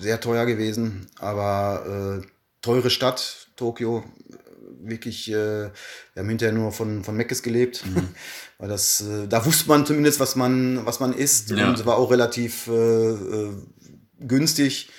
[0.00, 2.26] sehr teuer gewesen, aber äh,
[2.62, 4.04] teure Stadt, Tokio,
[4.82, 5.70] wirklich, äh, wir
[6.16, 7.82] haben hinterher nur von, von Meckes gelebt,
[8.58, 11.68] weil das, äh, da wusste man zumindest, was man, was man isst Ja.
[11.68, 13.52] und es war auch relativ äh, äh,
[14.20, 14.90] günstig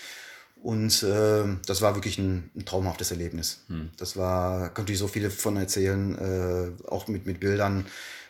[0.68, 3.61] und äh, das war wirklich ein, ein traumhaftes Erlebnis.
[3.95, 7.86] Das war, könnte ich so viele von erzählen, äh, auch mit, mit Bildern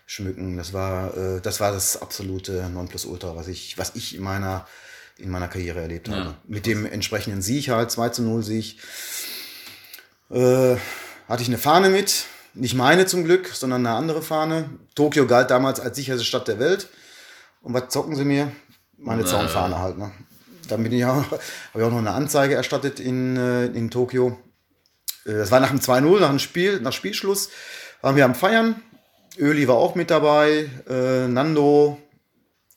[0.06, 0.56] schmücken.
[0.56, 4.68] Das war, äh, das war das absolute Nonplusultra, was ich, was ich in meiner,
[5.18, 6.36] in meiner Karriere erlebt habe.
[6.48, 8.78] Mit dem entsprechenden Sieg halt, 2 zu 0 Sieg
[10.30, 10.76] äh,
[11.28, 12.26] hatte ich eine Fahne mit.
[12.54, 14.70] Nicht meine zum Glück, sondern eine andere Fahne.
[14.94, 16.88] Tokio galt damals als sicherste Stadt der Welt.
[17.64, 18.52] Und was zocken sie mir?
[19.00, 19.98] Meine Zaunfahne halt.
[19.98, 20.12] Ne?
[20.68, 21.42] Dann bin ich auch, habe
[21.76, 24.38] ich auch noch eine Anzeige erstattet in, äh, in Tokio.
[25.26, 27.50] Äh, Das war nach dem 2-0, nach dem Spiel, nach Spielschluss,
[28.02, 28.82] waren wir am Feiern.
[29.38, 32.00] Öli war auch mit dabei, äh, Nando,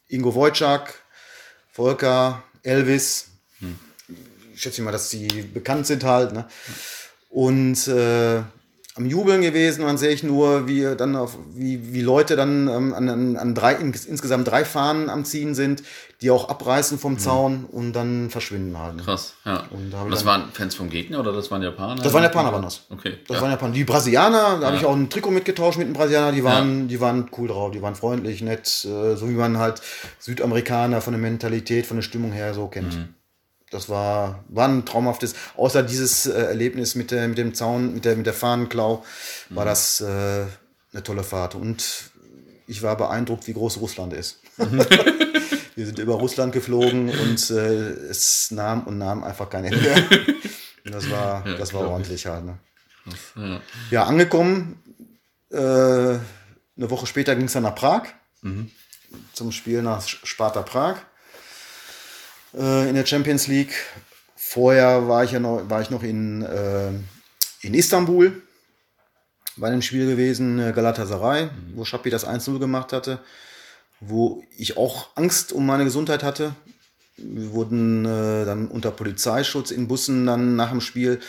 [0.08, 0.94] Ingo Wojcik,
[1.72, 3.28] Volker, Elvis.
[4.54, 6.32] Ich schätze mal, dass die bekannt sind halt.
[6.32, 6.46] Ne?
[7.30, 8.42] Und äh,
[9.00, 12.68] am Jubeln gewesen, und dann sehe ich nur, wie dann auf, wie, wie Leute dann
[12.68, 15.82] ähm, an, an, drei, ins, insgesamt drei Fahnen am Ziehen sind,
[16.20, 18.96] die auch abreißen vom Zaun und dann verschwinden halt.
[18.96, 19.02] Ne?
[19.02, 19.64] Krass, ja.
[19.70, 22.02] Und da Und das waren Fans vom Gegner oder das waren Japaner?
[22.02, 22.82] Das waren Japaner, waren das.
[22.90, 23.14] Okay.
[23.26, 23.42] Das ja.
[23.42, 23.72] waren Japaner.
[23.72, 27.00] Die Brasilianer, da habe ich auch ein Trikot mitgetauscht mit den Brasilianern, die waren, die
[27.00, 29.80] waren cool drauf, die waren freundlich, nett, äh, so wie man halt
[30.18, 32.94] Südamerikaner von der Mentalität, von der Stimmung her so kennt.
[32.94, 33.14] Mhm.
[33.70, 38.04] Das war, war ein traumhaftes, außer dieses äh, Erlebnis mit, der, mit dem Zaun, mit
[38.04, 39.04] der, mit der Fahnenklau,
[39.48, 39.56] Mhm.
[39.56, 40.06] war das äh,
[40.92, 41.54] eine tolle Fahrt.
[41.54, 42.10] Und
[42.66, 44.40] ich war beeindruckt, wie groß Russland ist.
[44.58, 44.80] Mhm.
[45.76, 49.94] Wir sind über Russland geflogen und äh, es nahm und nahm einfach kein Ende.
[50.84, 52.44] Und das war, Ja, das war ordentlich halt.
[52.46, 52.58] Ne?
[53.36, 53.60] Ja.
[53.90, 54.82] Ja, angekommen.
[55.50, 56.20] Äh, eine
[56.76, 58.04] Woche später ging es dann nach Prag.
[59.34, 60.96] Zum Spiel nach Sparta Prag.
[62.54, 63.74] Äh, in der Champions League.
[64.36, 66.90] Vorher war ich ja noch, war ich noch in, äh,
[67.62, 68.42] in Istanbul
[69.56, 73.20] bei einem Spiel gewesen, äh, Galatasaray, wo Schappi das 1-0 gemacht hatte.
[74.00, 76.54] Wo ich auch Angst um meine Gesundheit hatte.
[77.18, 81.20] Wir wurden äh, dann unter Polizeischutz in Bussen dann nach dem Spiel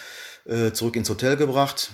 [0.46, 1.92] äh, zurück ins Hotel gebracht.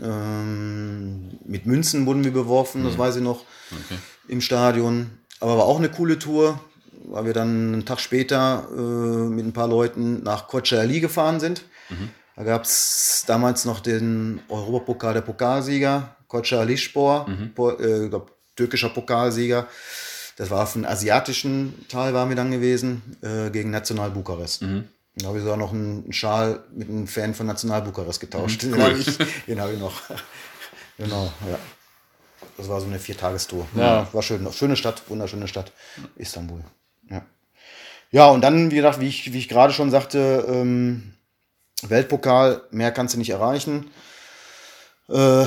[0.00, 3.98] Ähm, mit Münzen wurden wir beworfen, das weiß ich noch, Okay.
[4.28, 5.10] im Stadion.
[5.40, 6.60] Aber war auch eine coole Tour,
[7.04, 11.62] weil wir dann einen Tag später äh, mit ein paar Leuten nach Kocaeli gefahren sind.
[12.36, 18.90] Da gab es damals noch den Europapokal der Pokalsieger, Kocaeli Spor, Po- äh, glaub, türkischer
[18.90, 19.66] Pokalsieger.
[20.36, 24.62] Das war auf dem asiatischen Teil waren wir dann gewesen, äh, gegen National Bukarest.
[25.18, 28.62] Da habe ich sogar noch einen Schal mit einem Fan von National Bukarest getauscht.
[28.64, 29.16] Den habe ich,
[29.46, 29.94] den habe ich noch.
[30.98, 31.58] genau, ja.
[32.58, 33.66] Das war so eine Viertagestour.
[33.74, 34.46] Ja, war schön.
[34.52, 35.72] Schöne Stadt, wunderschöne Stadt,
[36.16, 36.60] Istanbul.
[38.10, 38.26] Ja.
[38.26, 41.14] Ja, und dann, wie gesagt, wie ich, wie ich gerade schon sagte, ähm,
[41.82, 43.90] Weltpokal, mehr kannst du nicht erreichen.
[45.08, 45.44] Äh,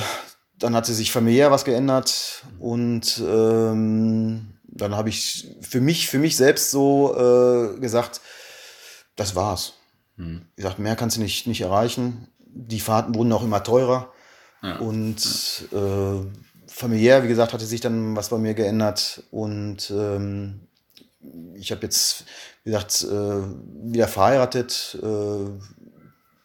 [0.58, 6.20] dann hat sie sich familiär was geändert und ähm, dann habe ich für mich, für
[6.20, 8.22] mich selbst so äh, gesagt,
[9.16, 9.74] das war's.
[10.56, 12.28] Wie gesagt, mehr kannst du nicht, nicht erreichen.
[12.40, 14.12] Die Fahrten wurden auch immer teurer.
[14.82, 15.18] Und
[15.72, 16.26] äh,
[16.68, 19.24] familiär, wie gesagt, hatte sich dann was bei mir geändert.
[19.32, 20.60] Und ähm,
[21.56, 22.26] ich habe jetzt,
[22.64, 25.50] wie gesagt, äh, wieder verheiratet, äh,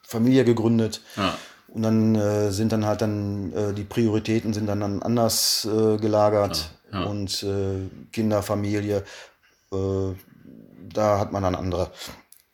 [0.02, 1.00] Familie gegründet.
[1.16, 1.36] Ja.
[1.68, 5.66] Und dann äh, sind dann halt dann die Prioritäten sind dann, dann anders
[6.00, 7.06] gelagert Ja, ja.
[7.06, 7.44] und
[8.12, 9.02] Kinder, Familie,
[9.70, 11.90] da hat man dann andere,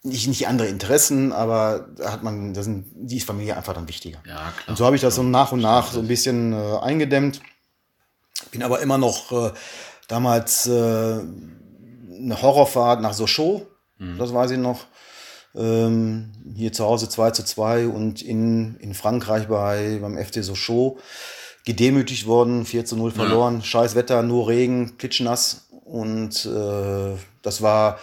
[0.03, 3.89] nicht, nicht andere Interessen, aber da hat man, da sind, die ist Familie einfach dann
[3.89, 4.19] wichtiger.
[4.27, 4.69] Ja, klar.
[4.69, 7.41] Und so habe ich das so nach und nach so ein bisschen äh, eingedämmt.
[8.51, 9.53] Bin aber immer noch äh,
[10.09, 11.21] damals äh,
[12.23, 13.63] eine Horrorfahrt nach Sochaux,
[14.19, 14.87] das weiß ich noch.
[15.55, 21.01] Ähm, hier zu Hause 2 zu 2 und in, in Frankreich bei, beim FC Sochaux.
[21.67, 25.69] Gedemütigt worden, 4 zu 0 verloren, scheiß Wetter, nur Regen, klitschnass.
[25.85, 27.99] Und äh, das war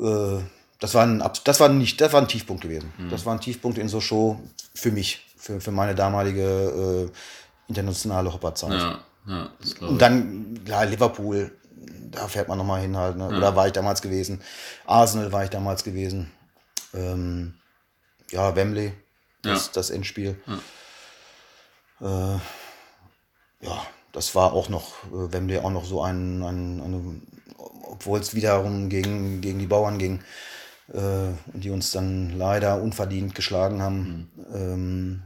[0.00, 0.38] äh,
[0.80, 2.92] das war ein, das war nicht, das war ein Tiefpunkt gewesen.
[3.10, 4.38] Das war ein Tiefpunkt in Sochaux
[4.74, 8.72] für mich, für, für meine damalige äh, internationale Hopperzeit.
[8.72, 9.50] Ja, ja,
[9.86, 11.52] Und dann, ja, Liverpool,
[12.10, 13.16] da fährt man nochmal hin halt.
[13.16, 13.28] Ne?
[13.28, 14.40] Oder war ich damals gewesen.
[14.86, 16.30] Arsenal war ich damals gewesen.
[16.94, 17.54] Ähm,
[18.30, 18.92] ja, Wembley,
[19.42, 19.72] das, Ja.
[19.74, 20.36] das Endspiel.
[22.00, 22.04] Äh,
[23.64, 27.20] ja, das war auch noch, äh, Wembley auch noch so ein, ein eine,
[27.82, 30.20] obwohl es wiederum gegen, gegen die Bauern ging
[30.92, 34.30] äh, und die uns dann leider unverdient geschlagen haben.
[34.52, 35.22] Ähm,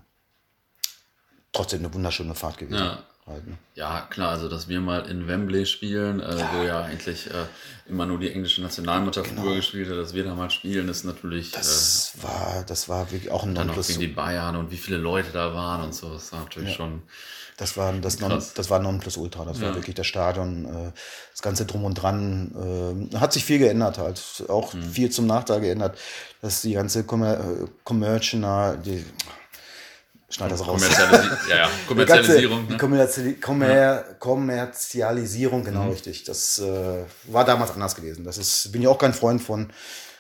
[1.53, 2.85] trotzdem eine wunderschöne Fahrt gewesen.
[2.85, 3.03] Ja.
[3.27, 3.57] Halt, ne?
[3.75, 7.47] Ja, klar, also dass wir mal in Wembley spielen, äh, wo ja eigentlich äh,
[7.89, 11.49] immer nur die englische Nationalmannschaft früher gespielt hat, dass wir da mal spielen, ist natürlich
[11.49, 11.63] äh, Genau.
[11.63, 13.87] Das war, das war wirklich auch ein dann noch Nonplus.
[13.89, 16.13] gegen die Bayern und wie viele Leute da waren und so.
[16.13, 17.03] Das war natürlich schon.
[17.57, 19.45] Das war das, non, das war Nonplusultra.
[19.45, 19.75] Das war Ja.
[19.77, 20.93] wirklich das Stadion, äh,
[21.31, 23.09] das ganze drum und dran.
[23.13, 24.83] Äh, hat sich viel geändert halt, auch Mhm.
[24.83, 25.97] viel zum Nachteil geändert,
[26.43, 29.05] dass die ganze äh, Commercial, die
[30.29, 30.81] schneid das raus.
[30.83, 32.57] Kommerzialisi ja, ja, Die Kommerzialisierung.
[32.59, 32.79] ganze, die Ne?
[32.79, 36.25] Kommerziali Kommer Kommerzialisierung, genau richtig.
[36.25, 38.25] Das äh, war damals anders gewesen.
[38.25, 39.71] Das ist, bin ich auch kein Freund von,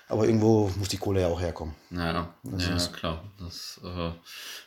[0.09, 1.74] aber irgendwo muss die Kohle ja auch herkommen.
[1.90, 2.28] Ja, ja,
[2.92, 3.24] klar.
[3.40, 4.11] Das äh,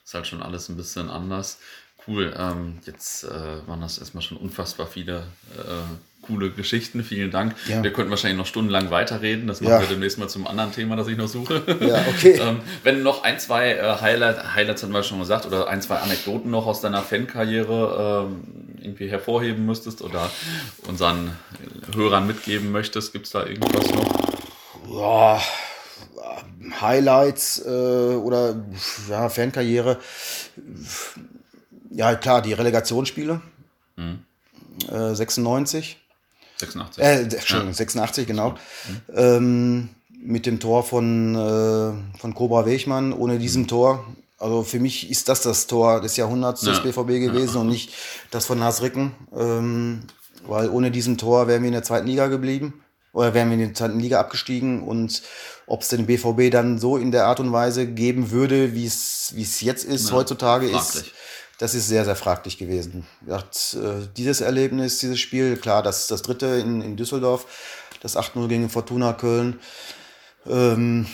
[0.04, 1.60] ist halt schon alles ein bisschen anders.
[2.08, 2.34] Cool.
[2.38, 5.28] Ähm, jetzt äh, waren das erstmal schon unfassbar viele
[5.58, 7.04] äh, coole Geschichten.
[7.04, 7.56] Vielen Dank.
[7.68, 7.82] Ja.
[7.84, 9.48] Wir könnten wahrscheinlich noch stundenlang weiterreden.
[9.48, 9.80] Das machen Ja.
[9.82, 11.64] wir demnächst mal zum anderen Thema, das ich noch suche.
[11.82, 12.34] Ja, okay.
[12.42, 15.96] ähm, wenn noch ein, zwei äh, Highlight, Highlights hatten wir schon gesagt, oder ein, zwei
[15.98, 18.44] Anekdoten noch aus deiner Fankarriere ähm,
[18.82, 20.30] irgendwie hervorheben müsstest oder
[20.88, 21.32] unseren
[21.96, 24.38] Hörern mitgeben möchtest, gibt es da irgendwas noch?
[24.90, 25.42] Ja,
[26.82, 28.56] Highlights äh, oder
[29.10, 29.98] ja, Fankarriere.
[31.92, 33.42] Ja, klar, die Relegationsspiele.
[33.98, 35.98] Äh, 96.
[36.60, 37.04] 86.
[37.04, 38.56] Äh, Entschuldigung, 86, genau.
[39.14, 39.90] Ähm,
[40.20, 43.14] mit dem Tor von, äh, von Cobra Wechmann.
[43.14, 44.06] Ohne diesem Tor,
[44.40, 46.84] also für mich ist das das Tor des Jahrhunderts des Ja.
[46.84, 47.94] BVB gewesen und nicht
[48.32, 49.12] das von Nasricken.
[49.36, 50.04] Ähm,
[50.46, 52.82] weil ohne diesem Tor wären wir in der zweiten Liga geblieben.
[53.14, 55.24] Oder wären wir in der zweiten Liga abgestiegen und
[55.66, 59.32] ob es den BVB dann so in der Art und Weise geben würde, wie es
[59.34, 61.14] wie es jetzt ist, heutzutage ist, fraglich.
[61.60, 63.06] Das ist sehr, sehr fraglich gewesen.
[63.26, 67.46] Gesagt, äh, dieses Erlebnis, dieses Spiel, klar, das, das dritte in, in Düsseldorf,
[68.02, 69.60] das 8-0 gegen Fortuna Köln.
[70.48, 71.08] Ähm,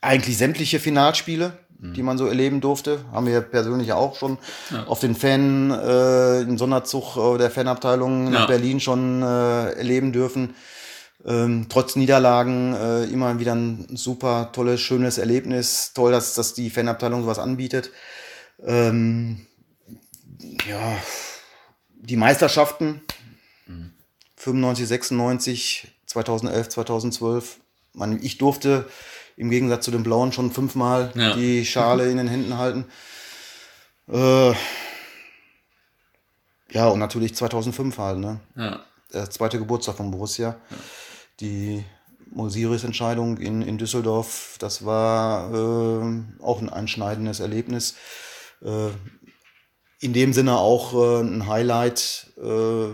[0.00, 4.38] eigentlich sämtliche Finalspiele, die man so erleben durfte, haben wir persönlich auch schon
[4.86, 8.46] auf den Fan, äh, im Sonderzug äh, der Fanabteilung nach Ja.
[8.46, 10.54] Berlin schon äh, erleben dürfen.
[11.26, 15.92] Ähm, trotz Niederlagen äh, immer wieder ein super tolles, schönes Erlebnis.
[15.94, 17.90] Toll, dass, dass die Fanabteilung sowas anbietet.
[18.62, 19.46] Ähm,
[20.68, 20.96] ja,
[21.94, 23.00] die Meisterschaften
[24.36, 27.56] 95, 96, 2011, 2012.
[27.94, 28.86] Man, ich durfte
[29.36, 31.34] im Gegensatz zu den Blauen schon fünfmal Ja.
[31.34, 32.84] die Schale in den Händen halten.
[34.08, 34.52] Äh,
[36.70, 38.40] ja, und natürlich 2005 halt, ne?
[38.56, 38.80] Ja.
[39.12, 40.56] Der zweite Geburtstag von Borussia.
[40.70, 40.76] Ja.
[41.40, 41.84] Die
[42.30, 47.96] Mosiris-Entscheidung in, in Düsseldorf, das war äh, auch ein einschneidendes Erlebnis.
[48.62, 48.90] Äh,
[50.00, 52.88] in dem Sinne auch äh, ein Highlight äh,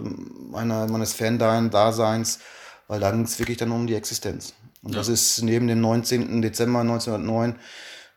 [0.51, 2.41] meiner, meines Fan-Daseins,
[2.87, 4.55] weil da ging es wirklich dann um die Existenz.
[4.83, 4.99] Und ja.
[4.99, 6.41] das ist neben dem 19.
[6.41, 7.59] Dezember 1909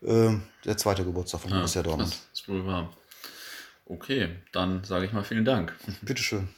[0.02, 2.12] äh, der zweite Geburtstag von ja, Borussia Dortmund.
[2.12, 2.94] Das ist wohl wahr.
[3.86, 5.74] Okay, dann sage ich mal vielen Dank.
[6.02, 6.50] Bitteschön.